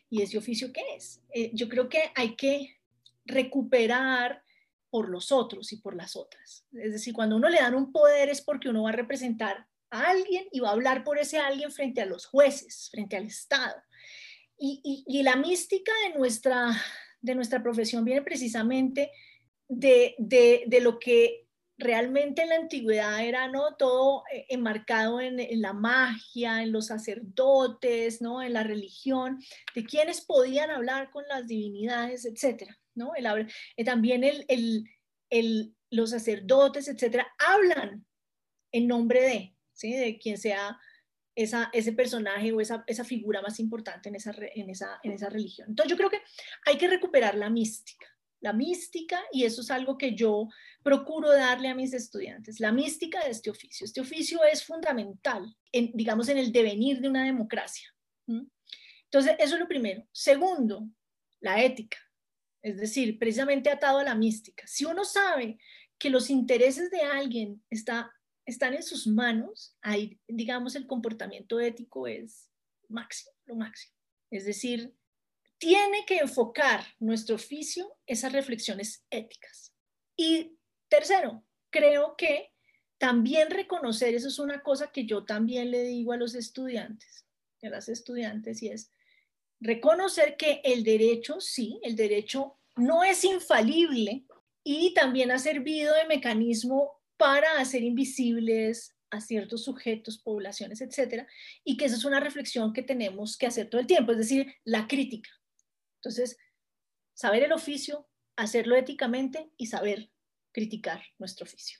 ¿Y 0.09 0.21
ese 0.21 0.37
oficio 0.37 0.71
qué 0.71 0.81
es? 0.95 1.21
Eh, 1.33 1.51
yo 1.53 1.67
creo 1.67 1.89
que 1.89 2.11
hay 2.15 2.35
que 2.35 2.77
recuperar 3.25 4.43
por 4.89 5.09
los 5.09 5.31
otros 5.31 5.71
y 5.71 5.77
por 5.77 5.95
las 5.95 6.15
otras. 6.15 6.65
Es 6.73 6.91
decir, 6.91 7.13
cuando 7.13 7.37
uno 7.37 7.49
le 7.49 7.59
dan 7.59 7.75
un 7.75 7.91
poder 7.91 8.29
es 8.29 8.41
porque 8.41 8.69
uno 8.69 8.83
va 8.83 8.89
a 8.89 8.93
representar 8.93 9.65
a 9.89 10.09
alguien 10.09 10.47
y 10.51 10.59
va 10.59 10.69
a 10.69 10.73
hablar 10.73 11.03
por 11.03 11.17
ese 11.17 11.39
alguien 11.39 11.71
frente 11.71 12.01
a 12.01 12.05
los 12.05 12.25
jueces, 12.25 12.89
frente 12.91 13.15
al 13.15 13.25
Estado. 13.25 13.81
Y, 14.63 15.23
la 15.23 15.35
mística 15.37 15.91
de 16.07 16.19
nuestra, 16.19 16.69
de 17.19 17.33
nuestra 17.33 17.63
profesión 17.63 18.05
viene 18.05 18.21
precisamente 18.21 19.11
de, 19.67 20.13
de, 20.19 20.81
lo 20.81 20.99
que 20.99 21.47
realmente 21.79 22.43
en 22.43 22.49
la 22.49 22.57
antigüedad 22.57 23.25
era 23.25 23.47
¿no? 23.47 23.75
todo 23.75 24.23
eh, 24.31 24.45
enmarcado 24.49 25.19
en, 25.19 25.39
la 25.59 25.73
magia, 25.73 26.61
en 26.61 26.71
los 26.71 26.87
sacerdotes, 26.87 28.21
¿no? 28.21 28.43
en 28.43 28.53
la 28.53 28.61
religión, 28.61 29.39
de 29.73 29.83
quienes 29.83 30.21
podían 30.21 30.69
hablar 30.69 31.09
con 31.09 31.23
las 31.27 31.47
divinidades, 31.47 32.25
etc. 32.25 32.69
¿no? 32.93 33.15
El, 33.15 33.25
eh, 33.77 33.83
también 33.83 34.23
el, 34.23 34.45
el, 34.47 34.87
el, 35.31 35.75
los 35.89 36.11
sacerdotes, 36.11 36.87
etcétera, 36.87 37.33
hablan 37.39 38.05
en 38.71 38.87
nombre 38.87 39.23
de, 39.23 39.55
¿sí? 39.73 39.93
de 39.93 40.19
quien 40.19 40.37
sea 40.37 40.79
esa, 41.35 41.69
ese 41.73 41.93
personaje 41.93 42.51
o 42.51 42.61
esa, 42.61 42.83
figura 43.03 43.41
más 43.41 43.59
importante 43.59 44.09
en 44.09 44.15
esa, 44.15 44.31
religión. 45.29 45.69
Entonces 45.69 45.89
yo 45.89 45.97
creo 45.97 46.09
que 46.09 46.21
hay 46.65 46.77
que 46.77 46.87
recuperar 46.87 47.35
la 47.35 47.49
mística, 47.49 48.07
la 48.41 48.53
mística, 48.53 49.21
y 49.31 49.43
eso 49.43 49.61
es 49.61 49.71
algo 49.71 49.97
que 49.97 50.15
yo 50.15 50.49
procuro 50.83 51.29
darle 51.29 51.69
a 51.69 51.75
mis 51.75 51.93
estudiantes, 51.93 52.59
la 52.59 52.71
mística 52.71 53.23
de 53.23 53.31
este 53.31 53.49
oficio. 53.49 53.85
Este 53.85 54.01
oficio 54.01 54.43
es 54.43 54.63
fundamental, 54.63 55.55
en, 55.71 55.91
digamos, 55.93 56.27
en 56.29 56.37
el 56.37 56.51
devenir 56.51 56.99
de 56.99 57.09
una 57.09 57.23
democracia. 57.23 57.87
Entonces, 58.27 59.35
eso 59.39 59.55
es 59.55 59.59
lo 59.59 59.67
primero. 59.67 60.07
Segundo, 60.11 60.87
la 61.41 61.61
ética, 61.61 61.97
es 62.61 62.77
decir, 62.77 63.19
precisamente 63.19 63.69
atado 63.69 63.99
a 63.99 64.03
la 64.03 64.15
mística. 64.15 64.65
Si 64.67 64.85
uno 64.85 65.03
sabe 65.03 65.57
que 65.97 66.09
los 66.09 66.29
intereses 66.29 66.89
de 66.89 67.01
alguien 67.01 67.63
está 67.69 68.11
están 68.45 68.73
en 68.73 68.83
sus 68.83 69.07
manos, 69.07 69.75
ahí, 69.81 70.19
digamos, 70.27 70.75
el 70.75 70.87
comportamiento 70.87 71.59
ético 71.59 72.07
es 72.07 72.49
máximo, 72.89 73.31
lo 73.45 73.55
máximo. 73.55 73.95
Es 74.29 74.45
decir, 74.45 74.93
tiene 75.57 76.05
que 76.05 76.17
enfocar 76.17 76.83
nuestro 76.99 77.35
oficio 77.35 77.97
esas 78.05 78.33
reflexiones 78.33 79.05
éticas. 79.09 79.73
Y 80.15 80.57
tercero, 80.89 81.43
creo 81.69 82.15
que 82.17 82.51
también 82.97 83.49
reconocer, 83.49 84.13
eso 84.13 84.27
es 84.27 84.39
una 84.39 84.61
cosa 84.61 84.91
que 84.91 85.05
yo 85.05 85.25
también 85.25 85.71
le 85.71 85.83
digo 85.83 86.13
a 86.13 86.17
los 86.17 86.35
estudiantes, 86.35 87.25
a 87.63 87.69
las 87.69 87.89
estudiantes, 87.89 88.61
y 88.61 88.69
es 88.69 88.91
reconocer 89.59 90.35
que 90.37 90.61
el 90.63 90.83
derecho, 90.83 91.39
sí, 91.39 91.79
el 91.83 91.95
derecho 91.95 92.57
no 92.75 93.03
es 93.03 93.23
infalible 93.23 94.25
y 94.63 94.93
también 94.93 95.31
ha 95.31 95.39
servido 95.39 95.95
de 95.95 96.05
mecanismo 96.05 97.00
para 97.21 97.59
hacer 97.59 97.83
invisibles 97.83 98.97
a 99.11 99.21
ciertos 99.21 99.63
sujetos, 99.63 100.17
poblaciones, 100.17 100.81
etcétera, 100.81 101.27
y 101.63 101.77
que 101.77 101.85
esa 101.85 101.95
es 101.95 102.03
una 102.03 102.19
reflexión 102.19 102.73
que 102.73 102.81
tenemos 102.81 103.37
que 103.37 103.45
hacer 103.45 103.69
todo 103.69 103.79
el 103.79 103.85
tiempo, 103.85 104.13
es 104.13 104.17
decir, 104.17 104.55
la 104.63 104.87
crítica. 104.87 105.29
Entonces, 105.97 106.35
saber 107.13 107.43
el 107.43 107.51
oficio, 107.51 108.09
hacerlo 108.35 108.75
éticamente 108.75 109.51
y 109.55 109.67
saber 109.67 110.09
criticar 110.51 111.03
nuestro 111.19 111.43
oficio. 111.43 111.77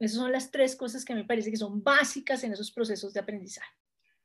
Esas 0.00 0.16
son 0.16 0.32
las 0.32 0.50
tres 0.50 0.74
cosas 0.74 1.04
que 1.04 1.14
me 1.14 1.24
parece 1.24 1.52
que 1.52 1.56
son 1.56 1.84
básicas 1.84 2.42
en 2.42 2.52
esos 2.52 2.72
procesos 2.72 3.12
de 3.12 3.20
aprendizaje. 3.20 3.70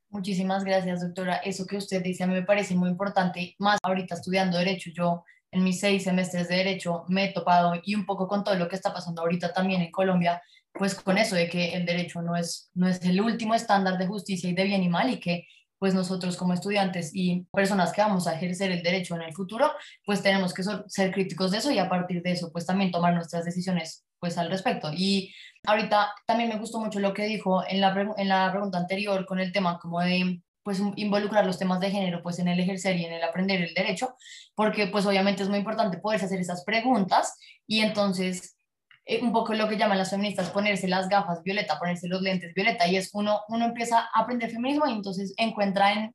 Muchísimas 0.08 0.64
gracias, 0.64 1.02
doctora. 1.02 1.36
Eso 1.36 1.66
que 1.68 1.76
usted 1.76 2.02
dice 2.02 2.24
a 2.24 2.26
mí 2.26 2.34
me 2.34 2.42
parece 2.42 2.74
muy 2.74 2.90
importante, 2.90 3.54
más 3.60 3.78
ahorita 3.80 4.16
estudiando 4.16 4.58
derecho. 4.58 4.90
Yo 4.92 5.24
en 5.52 5.62
mis 5.62 5.80
seis 5.80 6.04
semestres 6.04 6.48
de 6.48 6.56
derecho 6.56 7.04
me 7.08 7.26
he 7.26 7.32
topado 7.32 7.74
y 7.84 7.94
un 7.94 8.06
poco 8.06 8.26
con 8.26 8.42
todo 8.42 8.56
lo 8.56 8.68
que 8.68 8.76
está 8.76 8.92
pasando 8.92 9.22
ahorita 9.22 9.52
también 9.52 9.82
en 9.82 9.92
Colombia, 9.92 10.42
pues 10.72 10.94
con 10.94 11.18
eso 11.18 11.36
de 11.36 11.48
que 11.48 11.74
el 11.74 11.84
derecho 11.84 12.22
no 12.22 12.34
es, 12.34 12.70
no 12.74 12.88
es 12.88 13.00
el 13.02 13.20
último 13.20 13.54
estándar 13.54 13.98
de 13.98 14.06
justicia 14.06 14.48
y 14.48 14.54
de 14.54 14.64
bien 14.64 14.82
y 14.82 14.88
mal 14.88 15.10
y 15.10 15.20
que 15.20 15.46
pues 15.78 15.94
nosotros 15.94 16.36
como 16.36 16.54
estudiantes 16.54 17.10
y 17.12 17.44
personas 17.52 17.92
que 17.92 18.00
vamos 18.00 18.26
a 18.28 18.34
ejercer 18.34 18.70
el 18.70 18.84
derecho 18.84 19.16
en 19.16 19.22
el 19.22 19.34
futuro, 19.34 19.72
pues 20.06 20.22
tenemos 20.22 20.54
que 20.54 20.62
ser 20.86 21.12
críticos 21.12 21.50
de 21.50 21.58
eso 21.58 21.72
y 21.72 21.78
a 21.78 21.88
partir 21.88 22.22
de 22.22 22.30
eso 22.30 22.52
pues 22.52 22.64
también 22.64 22.92
tomar 22.92 23.12
nuestras 23.14 23.44
decisiones 23.44 24.04
pues 24.20 24.38
al 24.38 24.48
respecto. 24.48 24.92
Y 24.94 25.34
ahorita 25.66 26.14
también 26.24 26.50
me 26.50 26.58
gustó 26.58 26.78
mucho 26.78 27.00
lo 27.00 27.12
que 27.12 27.24
dijo 27.24 27.64
en 27.66 27.80
la, 27.80 28.14
en 28.16 28.28
la 28.28 28.52
pregunta 28.52 28.78
anterior 28.78 29.26
con 29.26 29.40
el 29.40 29.50
tema 29.50 29.80
como 29.80 30.00
de 30.00 30.40
pues 30.62 30.80
involucrar 30.96 31.44
los 31.44 31.58
temas 31.58 31.80
de 31.80 31.90
género 31.90 32.22
pues 32.22 32.38
en 32.38 32.48
el 32.48 32.60
ejercer 32.60 32.96
y 32.96 33.04
en 33.04 33.12
el 33.12 33.22
aprender 33.22 33.62
el 33.62 33.74
derecho, 33.74 34.16
porque 34.54 34.86
pues 34.86 35.06
obviamente 35.06 35.42
es 35.42 35.48
muy 35.48 35.58
importante 35.58 35.98
poderse 35.98 36.26
hacer 36.26 36.40
esas 36.40 36.64
preguntas 36.64 37.38
y 37.66 37.80
entonces 37.80 38.56
eh, 39.04 39.20
un 39.22 39.32
poco 39.32 39.54
lo 39.54 39.68
que 39.68 39.76
llaman 39.76 39.98
las 39.98 40.10
feministas 40.10 40.50
ponerse 40.50 40.86
las 40.88 41.08
gafas 41.08 41.42
violeta, 41.42 41.78
ponerse 41.78 42.08
los 42.08 42.22
lentes 42.22 42.54
violeta 42.54 42.86
y 42.86 42.96
es 42.96 43.10
uno, 43.12 43.40
uno 43.48 43.64
empieza 43.64 44.08
a 44.12 44.20
aprender 44.20 44.50
feminismo 44.50 44.86
y 44.86 44.92
entonces 44.92 45.34
encuentra 45.36 45.92
en 45.92 46.14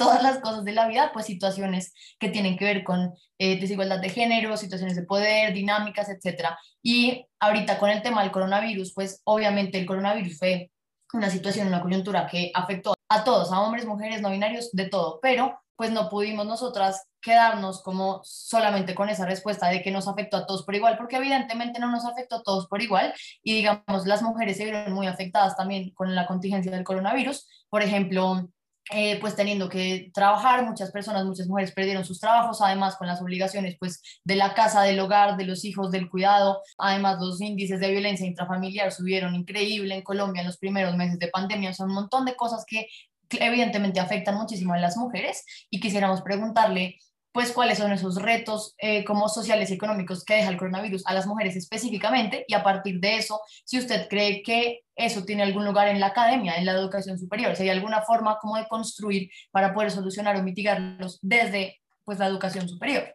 todas 0.00 0.22
las 0.22 0.38
cosas 0.38 0.64
de 0.64 0.72
la 0.72 0.88
vida, 0.88 1.10
pues 1.12 1.26
situaciones 1.26 1.92
que 2.18 2.30
tienen 2.30 2.56
que 2.56 2.64
ver 2.64 2.84
con 2.84 3.12
eh, 3.38 3.60
desigualdad 3.60 4.00
de 4.00 4.08
género, 4.08 4.56
situaciones 4.56 4.96
de 4.96 5.02
poder, 5.02 5.52
dinámicas, 5.52 6.08
etcétera. 6.08 6.58
Y 6.82 7.26
ahorita 7.38 7.78
con 7.78 7.90
el 7.90 8.00
tema 8.00 8.22
del 8.22 8.30
coronavirus, 8.32 8.94
pues 8.94 9.20
obviamente 9.24 9.78
el 9.78 9.84
coronavirus 9.84 10.38
fue 10.38 10.70
una 11.12 11.28
situación, 11.28 11.68
una 11.68 11.82
coyuntura 11.82 12.26
que 12.26 12.50
afectó 12.54 12.94
a 13.10 13.24
todos, 13.24 13.52
a 13.52 13.60
hombres, 13.60 13.84
mujeres, 13.84 14.22
no 14.22 14.30
binarios, 14.30 14.70
de 14.72 14.88
todo, 14.88 15.18
pero 15.20 15.60
pues 15.76 15.90
no 15.90 16.08
pudimos 16.08 16.46
nosotras 16.46 17.08
quedarnos 17.20 17.82
como 17.82 18.20
solamente 18.22 18.94
con 18.94 19.08
esa 19.08 19.26
respuesta 19.26 19.68
de 19.68 19.82
que 19.82 19.90
nos 19.90 20.08
afectó 20.08 20.36
a 20.36 20.46
todos 20.46 20.62
por 20.64 20.74
igual, 20.74 20.96
porque 20.96 21.16
evidentemente 21.16 21.80
no 21.80 21.90
nos 21.90 22.04
afectó 22.04 22.36
a 22.36 22.42
todos 22.42 22.68
por 22.68 22.82
igual 22.82 23.12
y 23.42 23.54
digamos, 23.54 24.06
las 24.06 24.22
mujeres 24.22 24.58
se 24.58 24.64
vieron 24.64 24.92
muy 24.92 25.06
afectadas 25.06 25.56
también 25.56 25.90
con 25.94 26.14
la 26.14 26.26
contingencia 26.26 26.70
del 26.70 26.84
coronavirus. 26.84 27.48
Por 27.68 27.82
ejemplo, 27.82 28.48
eh, 28.90 29.18
pues 29.20 29.36
teniendo 29.36 29.68
que 29.68 30.10
trabajar, 30.12 30.64
muchas 30.66 30.90
personas, 30.90 31.24
muchas 31.24 31.46
mujeres 31.46 31.72
perdieron 31.72 32.04
sus 32.04 32.18
trabajos, 32.18 32.60
además 32.60 32.96
con 32.96 33.06
las 33.06 33.22
obligaciones 33.22 33.76
pues 33.78 34.02
de 34.24 34.36
la 34.36 34.54
casa, 34.54 34.82
del 34.82 34.98
hogar, 35.00 35.36
de 35.36 35.44
los 35.44 35.64
hijos, 35.64 35.90
del 35.90 36.10
cuidado, 36.10 36.60
además 36.76 37.18
los 37.20 37.40
índices 37.40 37.80
de 37.80 37.90
violencia 37.90 38.26
intrafamiliar 38.26 38.92
subieron 38.92 39.34
increíble 39.34 39.94
en 39.94 40.02
Colombia 40.02 40.40
en 40.40 40.46
los 40.46 40.58
primeros 40.58 40.96
meses 40.96 41.18
de 41.18 41.28
pandemia, 41.28 41.72
son 41.72 41.90
un 41.90 41.94
montón 41.94 42.24
de 42.24 42.34
cosas 42.34 42.64
que 42.66 42.88
evidentemente 43.30 44.00
afectan 44.00 44.36
muchísimo 44.36 44.74
a 44.74 44.78
las 44.78 44.96
mujeres 44.96 45.44
y 45.70 45.78
quisiéramos 45.80 46.22
preguntarle 46.22 46.96
pues 47.32 47.52
cuáles 47.52 47.78
son 47.78 47.92
esos 47.92 48.20
retos 48.20 48.74
eh, 48.78 49.04
como 49.04 49.28
sociales 49.28 49.70
y 49.70 49.74
económicos 49.74 50.24
que 50.24 50.34
deja 50.34 50.50
el 50.50 50.56
coronavirus 50.56 51.06
a 51.06 51.14
las 51.14 51.26
mujeres 51.26 51.54
específicamente 51.56 52.44
y 52.48 52.54
a 52.54 52.62
partir 52.62 52.98
de 52.98 53.16
eso, 53.16 53.40
si 53.64 53.78
usted 53.78 54.08
cree 54.08 54.42
que 54.42 54.80
eso 54.96 55.24
tiene 55.24 55.42
algún 55.42 55.64
lugar 55.64 55.88
en 55.88 56.00
la 56.00 56.06
academia, 56.06 56.56
en 56.56 56.66
la 56.66 56.72
educación 56.72 57.18
superior, 57.18 57.54
si 57.54 57.62
hay 57.64 57.68
alguna 57.70 58.02
forma 58.02 58.38
como 58.40 58.56
de 58.56 58.66
construir 58.66 59.30
para 59.50 59.72
poder 59.72 59.90
solucionar 59.90 60.36
o 60.36 60.42
mitigarlos 60.42 61.18
desde 61.22 61.80
pues 62.04 62.18
la 62.18 62.26
educación 62.26 62.68
superior. 62.68 63.14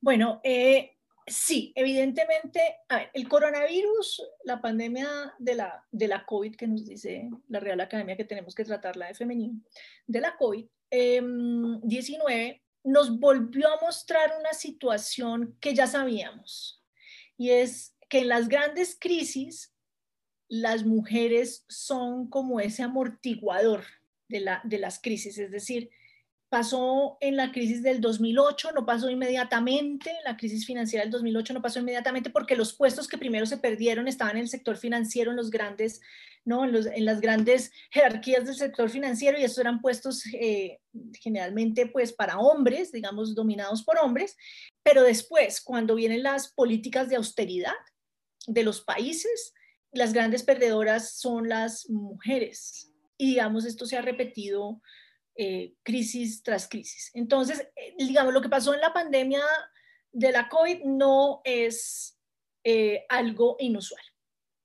Bueno, 0.00 0.40
eh, 0.42 0.96
sí, 1.26 1.72
evidentemente, 1.74 2.76
el 3.14 3.28
coronavirus, 3.28 4.22
la 4.44 4.60
pandemia 4.60 5.32
de 5.38 5.54
la, 5.54 5.86
de 5.90 6.08
la 6.08 6.26
COVID 6.26 6.56
que 6.56 6.66
nos 6.66 6.84
dice 6.84 7.30
la 7.48 7.60
Real 7.60 7.80
Academia 7.80 8.16
que 8.16 8.24
tenemos 8.24 8.54
que 8.54 8.64
tratarla 8.64 9.06
de 9.06 9.14
femenino, 9.14 9.60
de 10.06 10.20
la 10.20 10.36
COVID, 10.36 10.66
19 10.92 12.46
em, 12.46 12.60
nos 12.84 13.18
volvió 13.18 13.68
a 13.68 13.80
mostrar 13.80 14.32
una 14.38 14.52
situación 14.52 15.56
que 15.60 15.74
ya 15.74 15.86
sabíamos, 15.86 16.82
y 17.38 17.50
es 17.50 17.96
que 18.08 18.20
en 18.20 18.28
las 18.28 18.48
grandes 18.48 18.96
crisis 18.98 19.72
las 20.48 20.84
mujeres 20.84 21.64
son 21.68 22.28
como 22.28 22.60
ese 22.60 22.82
amortiguador 22.82 23.84
de, 24.28 24.40
la, 24.40 24.60
de 24.64 24.78
las 24.78 25.00
crisis, 25.00 25.38
es 25.38 25.50
decir, 25.50 25.90
pasó 26.52 27.16
en 27.20 27.36
la 27.36 27.50
crisis 27.50 27.82
del 27.82 28.02
2008, 28.02 28.72
no 28.72 28.84
pasó 28.84 29.08
inmediatamente, 29.08 30.12
la 30.22 30.36
crisis 30.36 30.66
financiera 30.66 31.02
del 31.02 31.10
2008 31.10 31.54
no 31.54 31.62
pasó 31.62 31.78
inmediatamente 31.78 32.28
porque 32.28 32.56
los 32.56 32.74
puestos 32.74 33.08
que 33.08 33.16
primero 33.16 33.46
se 33.46 33.56
perdieron 33.56 34.06
estaban 34.06 34.36
en 34.36 34.42
el 34.42 34.50
sector 34.50 34.76
financiero, 34.76 35.30
en 35.30 35.38
los 35.38 35.48
grandes, 35.48 36.02
¿no? 36.44 36.66
en, 36.66 37.04
las 37.06 37.22
grandes 37.22 37.72
jerarquías 37.90 38.44
del 38.44 38.54
sector 38.54 38.90
financiero 38.90 39.38
y 39.38 39.44
estos 39.44 39.60
eran 39.60 39.80
puestos 39.80 40.26
eh, 40.34 40.78
generalmente 41.22 41.86
pues 41.86 42.12
para 42.12 42.38
hombres, 42.38 42.92
digamos, 42.92 43.34
dominados 43.34 43.82
por 43.82 43.96
hombres, 43.96 44.36
pero 44.82 45.04
después, 45.04 45.62
cuando 45.62 45.94
vienen 45.94 46.22
las 46.22 46.52
políticas 46.52 47.08
de 47.08 47.16
austeridad 47.16 47.72
de 48.46 48.62
los 48.62 48.82
países, 48.82 49.54
las 49.90 50.12
grandes 50.12 50.42
perdedoras 50.42 51.14
son 51.14 51.48
las 51.48 51.88
mujeres. 51.88 52.92
Y 53.16 53.28
digamos, 53.28 53.64
esto 53.64 53.86
se 53.86 53.96
ha 53.96 54.02
repetido 54.02 54.82
eh, 55.44 55.74
crisis 55.82 56.40
tras 56.44 56.68
crisis. 56.68 57.10
Entonces, 57.14 57.66
eh, 57.74 57.96
digamos, 57.98 58.32
lo 58.32 58.40
que 58.40 58.48
pasó 58.48 58.74
en 58.74 58.80
la 58.80 58.92
pandemia 58.92 59.42
de 60.12 60.30
la 60.30 60.48
COVID 60.48 60.84
no 60.84 61.40
es 61.42 62.16
eh, 62.62 63.04
algo 63.08 63.56
inusual, 63.58 64.04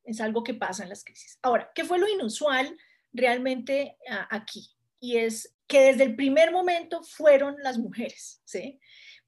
es 0.03 0.21
algo 0.21 0.43
que 0.43 0.53
pasa 0.53 0.83
en 0.83 0.89
las 0.89 1.03
crisis. 1.03 1.39
Ahora, 1.41 1.71
¿qué 1.73 1.83
fue 1.83 1.97
lo 1.97 2.07
inusual 2.07 2.77
realmente 3.11 3.97
aquí? 4.29 4.69
Y 4.99 5.17
es 5.17 5.55
que 5.65 5.79
desde 5.79 6.03
el 6.03 6.15
primer 6.15 6.51
momento 6.51 7.01
fueron 7.01 7.55
las 7.63 7.79
mujeres, 7.79 8.43
¿sí? 8.45 8.79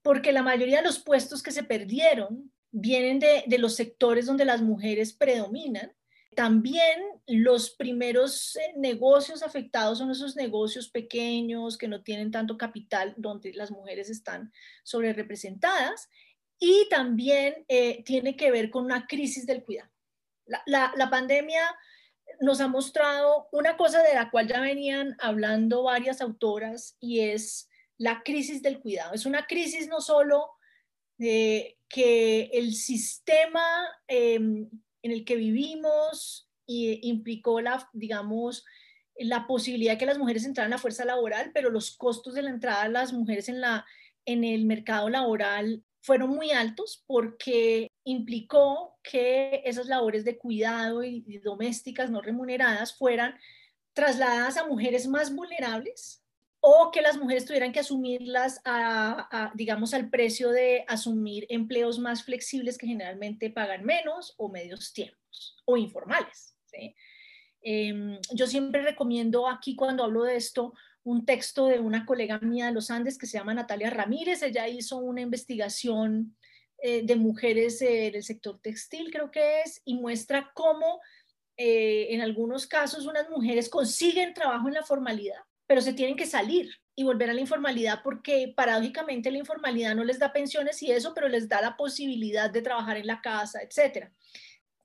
Porque 0.03 0.31
la 0.31 0.43
mayoría 0.43 0.77
de 0.77 0.88
los 0.88 0.99
puestos 0.99 1.41
que 1.41 1.51
se 1.51 1.63
perdieron 1.63 2.53
vienen 2.69 3.17
de 3.17 3.57
los 3.57 3.75
sectores 3.75 4.27
donde 4.27 4.45
las 4.45 4.62
mujeres 4.62 5.13
predominan 5.13 5.95
También 6.35 7.01
los 7.27 7.71
primeros 7.71 8.55
eh, 8.55 8.73
negocios 8.77 9.43
afectados 9.43 9.97
son 9.97 10.11
esos 10.11 10.35
negocios 10.35 10.89
pequeños 10.89 11.77
que 11.77 11.87
no 11.87 12.03
tienen 12.03 12.31
tanto 12.31 12.57
capital, 12.57 13.13
donde 13.17 13.53
las 13.53 13.71
mujeres 13.71 14.09
están 14.09 14.51
sobre 14.83 15.13
representadas. 15.13 16.09
Y 16.59 16.87
también 16.89 17.65
eh, 17.67 18.03
tiene 18.03 18.35
que 18.35 18.51
ver 18.51 18.69
con 18.69 18.85
una 18.85 19.07
crisis 19.07 19.45
del 19.45 19.63
cuidado. 19.63 19.89
La, 20.65 21.09
pandemia 21.09 21.61
nos 22.41 22.59
ha 22.59 22.67
mostrado 22.67 23.47
una 23.51 23.77
cosa 23.77 24.01
de 24.01 24.13
la 24.13 24.29
cual 24.29 24.47
ya 24.47 24.59
venían 24.59 25.15
hablando 25.19 25.83
varias 25.83 26.21
autoras 26.21 26.97
y 26.99 27.21
es 27.21 27.69
la 27.97 28.23
crisis 28.23 28.61
del 28.61 28.79
cuidado. 28.79 29.13
Es 29.13 29.25
una 29.25 29.45
crisis 29.45 29.87
no 29.87 30.01
solo 30.01 30.49
de 31.17 31.77
que 31.87 32.49
el 32.53 32.73
sistema 32.73 33.63
em, 34.07 34.69
en 35.01 35.12
el 35.12 35.25
que 35.25 35.35
vivimos 35.35 36.49
implicó 36.67 37.62
la, 37.62 37.89
digamos, 37.93 38.65
la 39.17 39.47
posibilidad 39.47 39.93
de 39.93 39.97
que 39.97 40.05
las 40.05 40.17
mujeres 40.17 40.45
entraran 40.45 40.71
a 40.71 40.75
la 40.75 40.81
fuerza 40.81 41.03
laboral, 41.03 41.51
pero 41.53 41.69
los 41.69 41.91
costos 41.97 42.35
de 42.35 42.43
la 42.43 42.51
entrada 42.51 42.83
de 42.83 42.89
las 42.89 43.12
mujeres 43.12 43.49
en, 43.49 43.59
la, 43.59 43.85
en 44.25 44.43
el 44.43 44.65
mercado 44.65 45.09
laboral 45.09 45.83
fueron 46.01 46.29
muy 46.29 46.51
altos 46.51 47.03
porque 47.07 47.91
implicó 48.03 48.97
que 49.03 49.62
esas 49.65 49.88
labores 49.88 50.23
de 50.23 50.38
cuidado 50.38 51.03
y, 51.03 51.21
domésticas 51.39 52.09
no 52.09 52.21
remuneradas 52.21 52.95
fueran 52.95 53.38
trasladadas 53.93 54.57
a 54.57 54.67
mujeres 54.67 55.07
más 55.07 55.33
vulnerables 55.35 56.23
o 56.71 56.91
que 56.91 57.01
las 57.01 57.17
mujeres 57.17 57.45
tuvieran 57.45 57.71
que 57.71 57.79
asumirlas 57.79 58.62
a, 58.63 59.51
digamos, 59.55 59.95
al 59.95 60.10
precio 60.10 60.51
de 60.51 60.86
asumir 60.88 61.47
empleos 61.49 61.97
más 61.97 62.23
flexibles 62.23 62.77
que 62.77 62.86
generalmente 62.86 63.49
pagan 63.49 63.84
menos 63.84 64.36
o 64.38 64.49
medios 64.49 64.93
tiempos 64.93 65.58
o 65.65 65.77
informales. 65.77 66.55
Em, 67.62 68.19
yo 68.34 68.45
siempre 68.45 68.84
recomiendo 68.84 69.47
aquí 69.47 69.75
cuando 69.75 70.03
hablo 70.03 70.23
de 70.23 70.36
esto 70.36 70.73
un 71.03 71.25
texto 71.25 71.65
de 71.65 71.79
una 71.79 72.05
colega 72.05 72.39
mía 72.39 72.67
de 72.67 72.73
los 72.73 72.91
Andes 72.91 73.17
que 73.17 73.25
se 73.25 73.39
llama 73.39 73.55
Natalia 73.55 73.89
Ramírez. 73.89 74.43
Ella 74.43 74.67
hizo 74.67 74.97
una 74.97 75.21
investigación 75.21 76.38
eh, 76.77 77.01
de 77.03 77.15
mujeres 77.15 77.82
eh, 77.82 78.12
del 78.12 78.23
sector 78.23 78.60
textil, 78.62 79.10
creo 79.12 79.32
que 79.32 79.62
es, 79.62 79.82
y 79.86 79.95
muestra 79.95 80.51
cómo 80.53 81.01
eh, 81.58 82.13
en 82.13 82.21
algunos 82.21 82.67
casos 82.67 83.08
unas 83.08 83.27
mujeres 83.27 83.69
consiguen 83.69 84.36
trabajo 84.36 84.67
en 84.67 84.75
la 84.75 84.84
formalidad, 84.84 85.41
pero 85.69 85.82
se 85.82 85.93
tienen 85.93 86.15
que 86.15 86.25
salir 86.25 86.71
y 86.95 87.03
volver 87.03 87.29
a 87.29 87.34
la 87.34 87.41
informalidad 87.41 88.01
porque 88.03 88.51
paradójicamente 88.58 89.29
la 89.29 89.38
informalidad 89.38 89.93
no 89.93 90.03
les 90.03 90.17
da 90.17 90.34
pensiones 90.34 90.82
y 90.82 90.91
eso, 90.91 91.13
pero 91.13 91.29
les 91.29 91.47
da 91.47 91.62
la 91.62 91.77
posibilidad 91.77 92.49
de 92.49 92.63
trabajar 92.63 92.97
en 92.97 93.05
la 93.05 93.21
casa, 93.21 93.60
etc. 93.62 94.10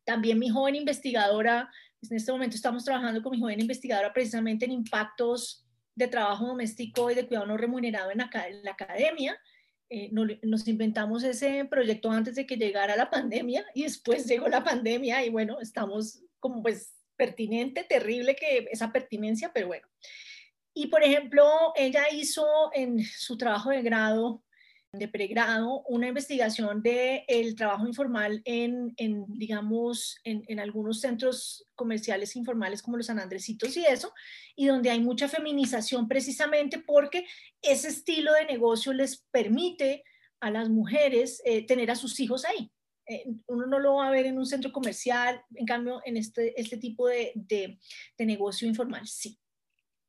También 0.04 0.38
mi 0.38 0.50
joven 0.50 0.74
investigadora, 0.74 1.70
en 2.02 2.16
este 2.18 2.30
momento 2.30 2.54
estamos 2.54 2.84
trabajando 2.84 3.22
con 3.22 3.32
mi 3.32 3.40
joven 3.40 3.62
investigadora 3.62 4.12
precisamente 4.12 4.66
en 4.66 4.72
impactos 4.72 5.64
de 5.94 6.06
trabajo 6.06 6.48
doméstico 6.48 7.10
y 7.10 7.14
de 7.14 7.26
cuidado 7.26 7.46
no 7.46 7.56
remunerado 7.56 8.10
en, 8.10 8.18
la 8.18 8.70
academia. 8.70 9.40
Eh, 9.88 10.10
nos 10.12 10.68
inventamos 10.68 11.24
ese 11.24 11.64
proyecto 11.64 12.10
antes 12.10 12.34
de 12.34 12.44
que 12.44 12.58
llegara 12.58 12.94
la 12.94 13.08
pandemia 13.08 13.64
y 13.74 13.84
después 13.84 14.26
llegó 14.28 14.48
la 14.48 14.62
pandemia 14.62 15.24
y 15.24 15.30
bueno, 15.30 15.60
estamos 15.62 16.22
como 16.40 16.62
pues 16.62 16.92
pertinente, 17.16 17.84
terrible 17.84 18.36
que 18.36 18.68
esa 18.70 18.92
pertinencia, 18.92 19.50
pero 19.54 19.68
bueno. 19.68 19.88
Y 20.74 20.88
por 20.88 21.02
ejemplo, 21.02 21.72
ella 21.76 22.04
hizo 22.12 22.44
en 22.74 23.02
su 23.04 23.38
trabajo 23.38 23.70
de 23.70 23.82
grado 23.82 24.42
de 24.98 25.08
pregrado 25.08 25.82
una 25.88 26.08
investigación 26.08 26.82
del 26.82 27.22
el 27.26 27.54
trabajo 27.56 27.86
informal 27.86 28.42
en, 28.44 28.94
digamos, 29.28 30.18
en, 30.24 30.44
en, 30.46 30.60
algunos 30.60 31.00
centros 31.00 31.66
comerciales 31.74 32.36
informales 32.36 32.82
como 32.82 32.96
los 32.96 33.06
San 33.06 33.18
Andresitos 33.18 33.76
y 33.76 33.84
eso, 33.84 34.12
y 34.54 34.66
donde 34.66 34.90
hay 34.90 35.00
mucha 35.00 35.28
feminización 35.28 36.08
precisamente 36.08 36.78
porque 36.78 37.26
ese 37.60 37.88
estilo 37.88 38.32
de 38.34 38.46
negocio 38.46 38.92
les 38.92 39.24
permite 39.30 40.04
a 40.40 40.50
las 40.50 40.68
mujeres 40.68 41.42
eh, 41.44 41.66
tener 41.66 41.90
a 41.90 41.96
sus 41.96 42.20
hijos 42.20 42.44
ahí. 42.44 42.70
Eh, 43.06 43.24
uno 43.46 43.66
no 43.66 43.78
lo 43.78 43.96
va 43.96 44.08
a 44.08 44.10
ver 44.10 44.26
en 44.26 44.38
un 44.38 44.46
centro 44.46 44.72
comercial, 44.72 45.42
en 45.54 45.66
cambio, 45.66 46.00
en 46.04 46.16
este, 46.16 46.58
este 46.60 46.76
tipo 46.78 47.08
de, 47.08 47.32
de, 47.34 47.78
de 48.16 48.26
negocio 48.26 48.68
informal, 48.68 49.06
sí. 49.06 49.38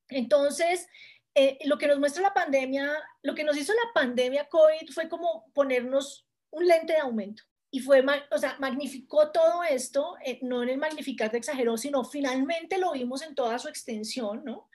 Entonces, 0.09 0.87
eh, 1.33 1.57
lo 1.65 1.77
que 1.77 1.87
nos 1.87 1.99
muestra 1.99 2.21
la 2.21 2.33
pandemia, 2.33 2.91
lo 3.21 3.35
que 3.35 3.43
nos 3.43 3.57
hizo 3.57 3.73
la 3.73 3.93
pandemia 3.93 4.47
COVID 4.47 4.89
fue 4.93 5.09
como 5.09 5.51
ponernos 5.53 6.25
un 6.51 6.65
lente 6.65 6.93
de 6.93 6.99
aumento. 6.99 7.43
Y 7.71 7.79
fue, 7.81 8.05
o 8.31 8.37
sea, 8.37 8.55
magnificó 8.59 9.31
todo 9.31 9.63
esto, 9.63 10.15
eh, 10.23 10.39
no 10.41 10.63
en 10.63 10.69
el 10.69 10.77
magnificar 10.77 11.29
de 11.29 11.39
exageró, 11.39 11.77
sino 11.77 12.05
finalmente 12.05 12.77
lo 12.77 12.93
vimos 12.93 13.21
en 13.21 13.35
toda 13.35 13.59
su 13.59 13.67
extensión, 13.67 14.45
¿no? 14.45 14.69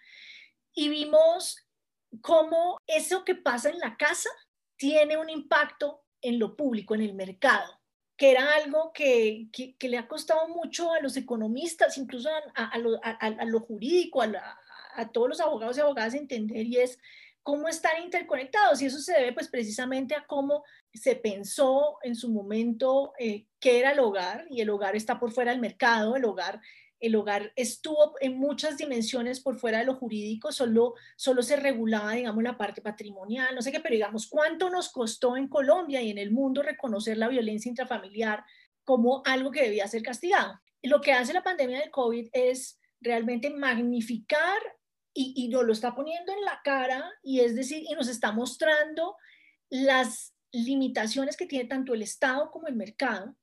Y 0.74 0.90
vimos 0.90 1.66
cómo 2.20 2.78
eso 2.86 3.24
que 3.24 3.34
pasa 3.34 3.70
en 3.70 3.78
la 3.78 3.96
casa 3.96 4.28
tiene 4.76 5.16
un 5.16 5.30
impacto 5.30 6.04
en 6.20 6.38
lo 6.38 6.56
público, 6.56 6.94
en 6.94 7.00
el 7.00 7.14
mercado, 7.14 7.80
que 8.18 8.32
era 8.32 8.54
algo 8.56 8.92
que, 8.92 9.48
que, 9.50 9.88
le 9.88 9.96
ha 9.96 10.06
costado 10.06 10.48
mucho 10.48 10.92
a 10.92 11.00
los 11.00 11.16
economistas, 11.16 11.96
incluso 11.96 12.28
a, 12.28 12.42
a, 12.54 12.66
a 12.66 13.44
lo, 13.46 13.60
jurídico, 13.60 14.20
a 14.20 14.26
la, 14.26 14.59
a 14.96 15.10
todos 15.10 15.28
los 15.28 15.40
abogados 15.40 15.76
y 15.76 15.80
abogadas 15.80 16.14
entender 16.14 16.66
y 16.66 16.78
es 16.78 16.98
cómo 17.42 17.68
están 17.68 18.02
interconectados 18.02 18.82
y 18.82 18.86
eso 18.86 18.98
se 18.98 19.14
debe 19.14 19.32
pues 19.32 19.48
precisamente 19.48 20.14
a 20.14 20.26
cómo 20.26 20.62
se 20.92 21.16
pensó 21.16 21.98
en 22.02 22.14
su 22.14 22.30
momento 22.30 23.12
eh, 23.18 23.46
qué 23.58 23.78
era 23.78 23.92
el 23.92 24.00
hogar 24.00 24.46
y 24.50 24.60
el 24.60 24.70
hogar 24.70 24.96
está 24.96 25.18
por 25.18 25.32
fuera 25.32 25.52
del 25.52 25.60
mercado, 25.60 26.16
el 26.16 26.24
hogar 26.24 26.60
el 27.00 27.16
hogar 27.16 27.52
estuvo 27.56 28.14
en 28.20 28.38
muchas 28.38 28.76
dimensiones 28.76 29.40
por 29.40 29.58
fuera 29.58 29.78
de 29.78 29.86
lo 29.86 29.94
jurídico, 29.94 30.52
solo, 30.52 30.94
solo 31.16 31.42
se 31.42 31.56
regulaba, 31.56 32.12
digamos, 32.12 32.44
la 32.44 32.58
parte 32.58 32.82
patrimonial, 32.82 33.54
no 33.54 33.62
sé 33.62 33.72
qué, 33.72 33.80
pero 33.80 33.94
digamos, 33.94 34.28
¿cuánto 34.28 34.68
nos 34.68 34.90
costó 34.90 35.36
en 35.36 35.48
Colombia 35.48 36.02
y 36.02 36.10
en 36.10 36.18
el 36.18 36.30
mundo 36.30 36.62
reconocer 36.62 37.16
la 37.16 37.28
violencia 37.28 37.70
intrafamiliar 37.70 38.44
como 38.84 39.22
algo 39.24 39.50
que 39.50 39.62
debía 39.62 39.88
ser 39.88 40.02
castigado? 40.02 40.60
Lo 40.82 41.00
que 41.00 41.12
hace 41.12 41.32
la 41.32 41.42
pandemia 41.42 41.80
del 41.80 41.90
COVID 41.90 42.28
es 42.32 42.78
realmente 43.00 43.48
magnificar 43.48 44.60
y, 45.12 45.48
nos 45.48 45.64
lo 45.64 45.72
está 45.72 45.94
poniendo 45.94 46.32
en 46.32 46.44
la 46.44 46.60
cara 46.62 47.10
y 47.22 47.40
es 47.40 47.54
decir, 47.54 47.84
y 47.88 47.94
nos 47.94 48.08
está 48.08 48.32
mostrando 48.32 49.16
las 49.68 50.34
limitaciones 50.52 51.36
que 51.36 51.46
tiene 51.46 51.68
tanto 51.68 51.94
el 51.94 52.02
Estado 52.02 52.50
como 52.50 52.68
el 52.68 52.76
mercado 52.76 53.36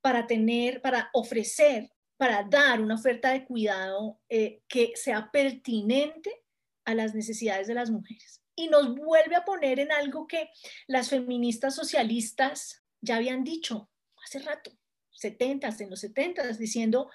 para 0.00 0.26
tener, 0.26 0.80
para 0.80 1.10
ofrecer, 1.12 1.90
para 2.16 2.42
dar 2.42 2.80
una 2.80 2.94
oferta 2.94 3.32
de 3.32 3.44
cuidado 3.44 4.20
eh, 4.28 4.62
que 4.68 4.92
sea 4.94 5.30
pertinente 5.30 6.42
a 6.84 6.94
las 6.94 7.14
necesidades 7.14 7.66
de 7.66 7.74
las 7.74 7.90
mujeres. 7.90 8.42
Y 8.56 8.68
nos 8.68 8.94
vuelve 8.94 9.36
a 9.36 9.44
poner 9.44 9.78
en 9.78 9.92
algo 9.92 10.26
que 10.26 10.50
las 10.86 11.08
feministas 11.08 11.74
socialistas 11.74 12.82
ya 13.00 13.16
habían 13.16 13.44
dicho 13.44 13.90
hace 14.24 14.38
rato, 14.40 14.70
70, 15.12 15.68
en 15.80 15.90
los 15.90 16.00
70, 16.00 16.46
diciendo, 16.52 17.10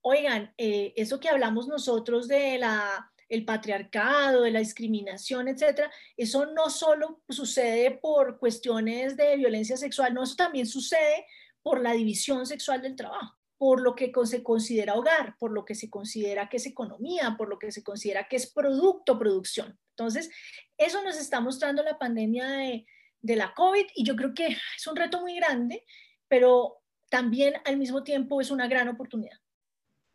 oigan, 0.00 0.54
eh, 0.58 0.92
eso 0.96 1.20
que 1.20 1.28
hablamos 1.28 1.68
nosotros 1.68 2.28
de 2.28 2.58
la 2.58 3.12
el 3.28 3.44
patriarcado, 3.44 4.42
de 4.42 4.50
la 4.50 4.60
discriminación, 4.60 5.48
etcétera, 5.48 5.90
eso 6.16 6.46
no 6.46 6.70
solo 6.70 7.22
sucede 7.28 7.90
por 7.90 8.38
cuestiones 8.38 9.16
de 9.16 9.36
violencia 9.36 9.76
sexual, 9.76 10.14
no, 10.14 10.22
eso 10.22 10.36
también 10.36 10.66
sucede 10.66 11.26
por 11.62 11.80
la 11.80 11.92
división 11.92 12.46
sexual 12.46 12.82
del 12.82 12.94
trabajo, 12.94 13.36
por 13.58 13.80
lo 13.80 13.94
que 13.94 14.12
se 14.24 14.42
considera 14.42 14.94
hogar, 14.94 15.36
por 15.38 15.50
lo 15.50 15.64
que 15.64 15.74
se 15.74 15.90
considera 15.90 16.48
que 16.48 16.58
es 16.58 16.66
economía, 16.66 17.34
por 17.36 17.48
lo 17.48 17.58
que 17.58 17.72
se 17.72 17.82
considera 17.82 18.28
que 18.28 18.36
es 18.36 18.52
producto, 18.52 19.18
producción. 19.18 19.78
Entonces, 19.90 20.30
eso 20.76 21.02
nos 21.02 21.16
está 21.16 21.40
mostrando 21.40 21.82
la 21.82 21.98
pandemia 21.98 22.46
de, 22.48 22.86
de 23.20 23.36
la 23.36 23.52
COVID 23.54 23.86
y 23.94 24.04
yo 24.04 24.14
creo 24.14 24.34
que 24.34 24.46
es 24.76 24.86
un 24.86 24.96
reto 24.96 25.20
muy 25.20 25.34
grande, 25.34 25.84
pero 26.28 26.82
también 27.08 27.54
al 27.64 27.76
mismo 27.76 28.04
tiempo 28.04 28.40
es 28.40 28.50
una 28.50 28.68
gran 28.68 28.88
oportunidad. 28.88 29.38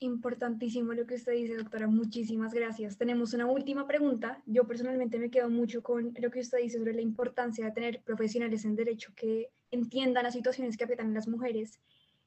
Importantísimo 0.04 0.94
lo 0.94 1.06
que 1.06 1.14
usted 1.14 1.34
dice, 1.34 1.56
doctora. 1.56 1.86
Muchísimas 1.86 2.56
gracias. 2.56 2.98
Tenemos 2.98 3.36
una 3.36 3.46
última 3.46 3.86
pregunta. 3.88 4.42
Yo 4.48 4.66
personalmente 4.66 5.20
me 5.20 5.30
quedo 5.30 5.48
mucho 5.48 5.84
con 5.84 6.12
lo 6.20 6.32
que 6.32 6.40
usted 6.40 6.58
dice 6.58 6.80
sobre 6.80 6.96
la 6.96 7.02
importancia 7.02 7.66
de 7.66 7.72
tener 7.72 8.02
profesionales 8.02 8.66
en 8.66 8.76
derecho 8.76 9.14
que 9.16 9.52
entiendan 9.70 10.24
las 10.24 10.34
situaciones 10.34 10.76
que 10.76 10.86
afectan 10.86 11.12
a 11.12 11.14
las 11.14 11.28
mujeres 11.28 11.80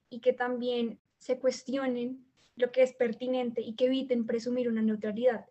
y 0.08 0.20
que 0.20 0.32
también 0.32 1.00
se 1.18 1.40
cuestionen 1.40 2.24
lo 2.54 2.70
que 2.70 2.84
es 2.84 2.92
pertinente 2.92 3.60
y 3.60 3.74
que 3.74 3.86
eviten 3.86 4.24
presumir 4.24 4.68
una 4.68 4.80
neutralidad. 4.80 5.44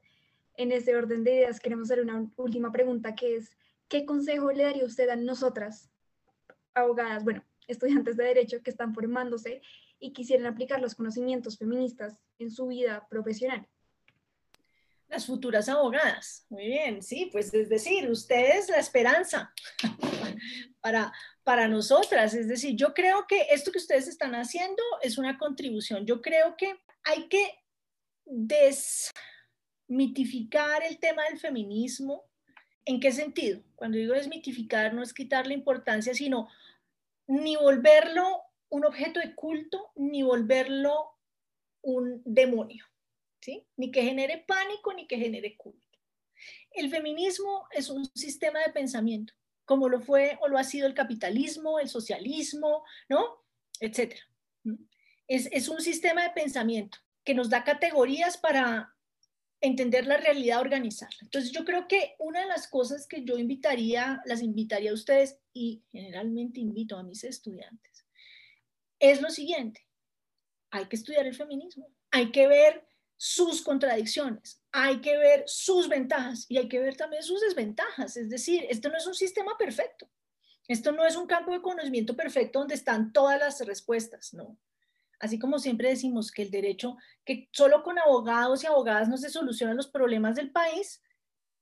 En 0.55 0.71
este 0.71 0.95
orden 0.95 1.25
de 1.25 1.35
ideas 1.35 1.59
queremos 1.59 1.91
hacer 1.91 2.01
una 2.01 2.25
última 2.37 2.71
pregunta 2.71 3.15
que 3.15 3.35
es, 3.35 3.51
¿qué 3.89 4.05
consejo 4.05 4.49
le 4.53 4.63
daría 4.63 4.85
usted 4.85 5.09
a 5.09 5.17
nosotras, 5.17 5.89
abogadas, 6.73 7.25
bueno, 7.25 7.43
estudiantes 7.67 8.15
de 8.15 8.23
derecho 8.23 8.63
que 8.63 8.69
están 8.69 8.93
formándose 8.93 9.61
y 10.03 10.11
quisieran 10.11 10.47
aplicar 10.47 10.81
los 10.81 10.95
conocimientos 10.95 11.57
feministas 11.57 12.19
en 12.37 12.51
su 12.51 12.67
vida 12.67 13.07
profesional. 13.09 13.65
Las 15.07 15.25
futuras 15.25 15.69
abogadas. 15.69 16.45
Muy 16.49 16.67
bien, 16.67 17.01
sí, 17.01 17.29
pues 17.31 17.53
es 17.53 17.69
decir, 17.69 18.11
ustedes 18.11 18.67
la 18.67 18.79
esperanza 18.79 19.53
para, 20.81 21.13
para 21.45 21.69
nosotras. 21.69 22.33
Es 22.33 22.49
decir, 22.49 22.75
yo 22.75 22.93
creo 22.93 23.27
que 23.27 23.43
esto 23.51 23.71
que 23.71 23.77
ustedes 23.77 24.09
están 24.09 24.35
haciendo 24.35 24.83
es 25.01 25.17
una 25.17 25.37
contribución. 25.37 26.05
Yo 26.05 26.21
creo 26.21 26.57
que 26.57 26.75
hay 27.05 27.29
que 27.29 27.59
desmitificar 28.25 30.83
el 30.83 30.99
tema 30.99 31.23
del 31.29 31.39
feminismo. 31.39 32.25
¿En 32.83 32.99
qué 32.99 33.13
sentido? 33.13 33.63
Cuando 33.75 33.97
digo 33.97 34.15
desmitificar, 34.15 34.93
no 34.93 35.01
es 35.01 35.13
quitarle 35.13 35.53
importancia, 35.53 36.13
sino 36.13 36.49
ni 37.25 37.55
volverlo 37.55 38.41
un 38.73 38.85
objeto 38.85 39.19
de 39.19 39.35
culto, 39.35 39.91
ni 39.95 40.23
volverlo 40.23 41.11
un 41.83 42.23
demonio, 42.25 42.83
¿sí? 43.39 43.67
Ni 43.77 43.91
que 43.91 44.01
genere 44.01 44.43
pánico, 44.47 44.93
ni 44.93 45.05
que 45.05 45.17
genere 45.17 45.55
culto. 45.55 45.99
El 46.71 46.89
feminismo 46.89 47.67
es 47.69 47.91
un 47.91 48.03
sistema 48.15 48.59
de 48.61 48.73
pensamiento, 48.73 49.35
como 49.63 49.89
lo 49.89 50.01
fue 50.01 50.39
o 50.41 50.47
lo 50.47 50.57
ha 50.57 50.63
sido 50.63 50.87
el 50.87 50.95
capitalismo, 50.95 51.79
el 51.79 51.87
socialismo, 51.87 52.83
¿no? 53.09 53.45
Etcétera. 53.79 54.23
Es, 55.27 55.47
es 55.51 55.69
un 55.69 55.79
sistema 55.79 56.23
de 56.23 56.31
pensamiento 56.31 56.97
que 57.23 57.35
nos 57.35 57.51
da 57.51 57.63
categorías 57.63 58.37
para 58.37 58.95
entender 59.61 60.07
la 60.07 60.17
realidad, 60.17 60.61
organizarla. 60.61 61.19
Entonces 61.21 61.51
yo 61.51 61.63
creo 61.63 61.87
que 61.87 62.15
una 62.17 62.41
de 62.41 62.47
las 62.47 62.67
cosas 62.67 63.05
que 63.05 63.23
yo 63.23 63.37
invitaría, 63.37 64.19
las 64.25 64.41
invitaría 64.41 64.89
a 64.89 64.95
ustedes 64.95 65.37
y 65.53 65.83
generalmente 65.91 66.59
invito 66.59 66.97
a 66.97 67.03
mis 67.03 67.23
estudiantes, 67.23 68.02
es 69.03 69.21
lo 69.21 69.29
siguiente, 69.29 69.85
hay 70.71 70.85
que 70.85 70.95
estudiar 70.95 71.27
el 71.27 71.35
feminismo, 71.35 71.93
hay 72.09 72.31
que 72.31 72.47
ver 72.47 72.87
sus 73.17 73.61
contradicciones, 73.61 74.61
hay 74.71 75.01
que 75.01 75.17
ver 75.17 75.43
sus 75.45 75.89
ventajas 75.89 76.45
y 76.47 76.57
hay 76.57 76.69
que 76.69 76.79
ver 76.79 76.95
también 76.95 77.21
sus 77.21 77.41
desventajas. 77.41 78.15
Es 78.15 78.29
decir, 78.29 78.65
esto 78.69 78.87
no 78.87 78.97
es 78.97 79.05
un 79.05 79.13
sistema 79.13 79.57
perfecto, 79.57 80.09
esto 80.69 80.93
no 80.93 81.05
es 81.05 81.17
un 81.17 81.27
campo 81.27 81.51
de 81.51 81.61
conocimiento 81.61 82.15
perfecto 82.15 82.59
donde 82.59 82.75
están 82.75 83.11
todas 83.11 83.37
las 83.37 83.59
respuestas, 83.65 84.33
no. 84.33 84.57
Así 85.19 85.37
como 85.37 85.59
siempre 85.59 85.89
decimos 85.89 86.31
que 86.31 86.43
el 86.43 86.51
derecho, 86.51 86.95
que 87.25 87.49
solo 87.51 87.83
con 87.83 87.99
abogados 87.99 88.63
y 88.63 88.67
abogadas 88.67 89.09
no 89.09 89.17
se 89.17 89.29
solucionan 89.29 89.75
los 89.75 89.89
problemas 89.89 90.35
del 90.35 90.51
país, 90.51 91.03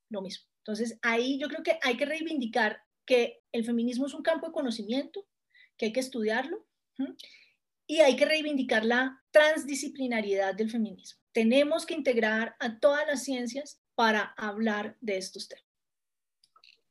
lo 0.09 0.21
mismo. 0.21 0.47
Entonces, 0.59 0.99
ahí 1.01 1.39
yo 1.39 1.47
creo 1.47 1.63
que 1.63 1.79
hay 1.81 1.97
que 1.97 2.05
reivindicar 2.05 2.83
que 3.03 3.41
el 3.51 3.65
feminismo 3.65 4.05
es 4.05 4.13
un 4.13 4.21
campo 4.21 4.45
de 4.45 4.53
conocimiento, 4.53 5.27
que 5.75 5.87
hay 5.87 5.93
que 5.93 5.99
estudiarlo 5.99 6.67
y 7.87 7.99
hay 7.99 8.15
que 8.15 8.25
reivindicar 8.25 8.85
la 8.85 9.21
transdisciplinariedad 9.31 10.55
del 10.55 10.69
feminismo. 10.69 11.19
Tenemos 11.33 11.85
que 11.85 11.93
integrar 11.93 12.55
a 12.59 12.79
todas 12.79 13.05
las 13.07 13.23
ciencias 13.23 13.81
para 13.95 14.33
hablar 14.37 14.97
de 15.01 15.17
estos 15.17 15.47
temas. 15.47 15.65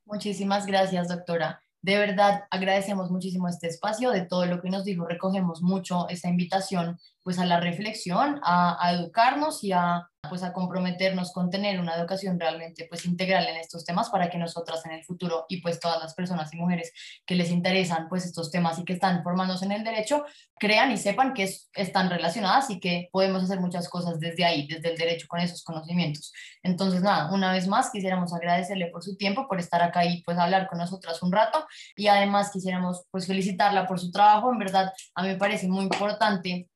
Muchísimas 0.05 0.67
gracias, 0.67 1.09
doctora. 1.09 1.63
De 1.83 1.97
verdad, 1.97 2.45
agradecemos 2.51 3.11
muchísimo 3.11 3.49
este 3.49 3.69
espacio. 3.69 4.11
De 4.11 4.27
todo 4.27 4.45
lo 4.47 4.61
que 4.61 4.69
nos 4.69 4.85
dijo, 4.85 5.07
recogemos 5.07 5.63
mucho 5.63 6.09
esta 6.09 6.29
invitación 6.29 6.99
pues 7.23 7.39
a 7.39 7.47
la 7.47 7.61
reflexión, 7.61 8.41
a, 8.43 8.77
a 8.85 8.93
educarnos 8.93 9.63
y 9.65 9.73
a 9.73 10.11
pues 10.29 10.43
a 10.43 10.53
comprometernos 10.53 11.33
con 11.33 11.51
tener 11.51 11.81
una 11.81 11.95
educación 11.95 12.39
realmente 12.39 12.87
pues 12.89 13.07
integral 13.07 13.47
en 13.49 13.57
estos 13.57 13.85
temas 13.85 14.11
para 14.11 14.29
que 14.29 14.39
nosotras 14.39 14.85
en 14.85 14.93
el 14.93 15.05
futuro 15.05 15.47
y 15.49 15.63
pues 15.63 15.81
todas 15.81 16.01
las 16.03 16.15
personas 16.15 16.53
y 16.53 16.57
mujeres 16.57 16.93
que 17.25 17.35
les 17.35 17.51
interesan 17.51 18.09
pues 18.09 18.27
estos 18.27 18.51
temas 18.51 18.79
y 18.79 18.85
que 18.85 18.93
están 18.93 19.23
formándose 19.23 19.65
en 19.65 19.73
el 19.73 19.85
derecho 19.85 20.25
crean 20.59 20.93
y 20.93 20.99
sepan 20.99 21.33
que 21.33 21.51
están 21.75 22.11
relacionadas 22.11 22.71
y 22.71 22.81
que 22.81 23.09
podemos 23.13 23.43
hacer 23.43 23.61
muchas 23.61 23.89
cosas 23.89 24.21
desde 24.21 24.45
ahí, 24.45 24.67
desde 24.67 24.91
el 24.91 24.99
derecho 24.99 25.27
con 25.27 25.41
esos 25.41 25.65
conocimientos. 25.65 26.33
Entonces 26.63 27.03
nada, 27.03 27.33
una 27.33 27.53
vez 27.53 27.67
más 27.67 27.91
quisiéramos 27.91 28.35
agradecerle 28.35 28.89
por 28.89 29.03
su 29.03 29.17
tiempo, 29.17 29.49
por 29.49 29.59
estar 29.59 29.83
acá 29.83 30.05
y 30.05 30.23
pues 30.23 30.39
hablar 30.39 30.69
con 30.69 30.79
nosotras 30.79 31.23
un 31.23 31.33
rato 31.33 31.67
y 31.97 32.09
además 32.09 32.51
quisiéramos 32.53 33.05
pues 33.11 33.27
felicitarla 33.27 33.87
por 33.87 33.99
su 33.99 34.11
trabajo, 34.11 34.53
en 34.53 34.59
verdad 34.59 34.93
a 35.15 35.23
mí 35.23 35.29
me 35.29 35.37
parece 35.37 35.67
muy 35.67 35.85
importante 35.85 36.70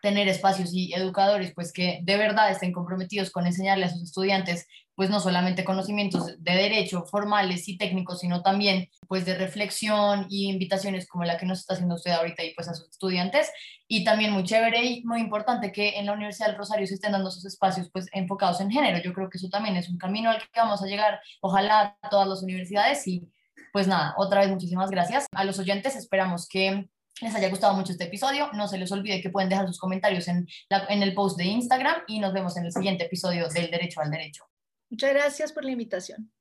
tener 0.00 0.28
espacios 0.28 0.70
y 0.72 0.92
educadores 0.92 1.52
pues 1.54 1.72
que 1.72 2.00
de 2.02 2.16
verdad 2.16 2.50
estén 2.50 2.72
comprometidos 2.72 3.30
con 3.30 3.46
enseñarle 3.46 3.86
a 3.86 3.90
sus 3.90 4.02
estudiantes 4.02 4.66
pues 5.00 5.08
no 5.08 5.18
solamente 5.18 5.64
conocimientos 5.64 6.26
de 6.38 6.52
derecho 6.52 7.06
formales 7.06 7.66
y 7.68 7.78
técnicos, 7.78 8.20
sino 8.20 8.42
también 8.42 8.90
pues 9.08 9.24
de 9.24 9.34
reflexión 9.34 10.26
y 10.28 10.50
invitaciones 10.50 11.08
como 11.08 11.24
la 11.24 11.38
que 11.38 11.46
nos 11.46 11.60
está 11.60 11.72
haciendo 11.72 11.94
usted 11.94 12.10
ahorita 12.10 12.44
y 12.44 12.52
pues 12.54 12.68
a 12.68 12.74
sus 12.74 12.90
estudiantes. 12.90 13.50
Y 13.88 14.04
también 14.04 14.30
muy 14.30 14.44
chévere 14.44 14.84
y 14.84 15.02
muy 15.04 15.20
importante 15.20 15.72
que 15.72 15.98
en 15.98 16.04
la 16.04 16.12
Universidad 16.12 16.48
del 16.48 16.58
Rosario 16.58 16.86
se 16.86 16.94
estén 16.96 17.12
dando 17.12 17.30
esos 17.30 17.46
espacios 17.46 17.88
pues 17.90 18.08
enfocados 18.12 18.60
en 18.60 18.70
género. 18.70 19.02
Yo 19.02 19.14
creo 19.14 19.30
que 19.30 19.38
eso 19.38 19.48
también 19.48 19.74
es 19.76 19.88
un 19.88 19.96
camino 19.96 20.28
al 20.28 20.38
que 20.38 20.60
vamos 20.60 20.82
a 20.82 20.86
llegar, 20.86 21.18
ojalá 21.40 21.96
a 22.02 22.08
todas 22.10 22.28
las 22.28 22.42
universidades 22.42 23.08
y 23.08 23.26
pues 23.72 23.86
nada, 23.86 24.12
otra 24.18 24.40
vez 24.40 24.50
muchísimas 24.50 24.90
gracias. 24.90 25.24
A 25.32 25.44
los 25.44 25.58
oyentes 25.58 25.96
esperamos 25.96 26.46
que 26.46 26.90
les 27.20 27.34
haya 27.34 27.48
gustado 27.48 27.74
mucho 27.74 27.92
este 27.92 28.04
episodio. 28.04 28.50
No 28.52 28.68
se 28.68 28.78
les 28.78 28.90
olvide 28.92 29.20
que 29.20 29.30
pueden 29.30 29.48
dejar 29.48 29.66
sus 29.66 29.78
comentarios 29.78 30.28
en, 30.28 30.46
en 30.88 31.02
el 31.02 31.14
post 31.14 31.36
de 31.38 31.44
Instagram 31.44 32.02
y 32.06 32.20
nos 32.20 32.32
vemos 32.32 32.56
en 32.56 32.64
el 32.64 32.72
siguiente 32.72 33.04
episodio 33.04 33.48
del 33.48 33.70
Derecho 33.70 34.00
al 34.00 34.10
Derecho. 34.10 34.44
Muchas 34.90 35.12
gracias 35.12 35.52
por 35.52 35.64
la 35.64 35.72
invitación. 35.72 36.32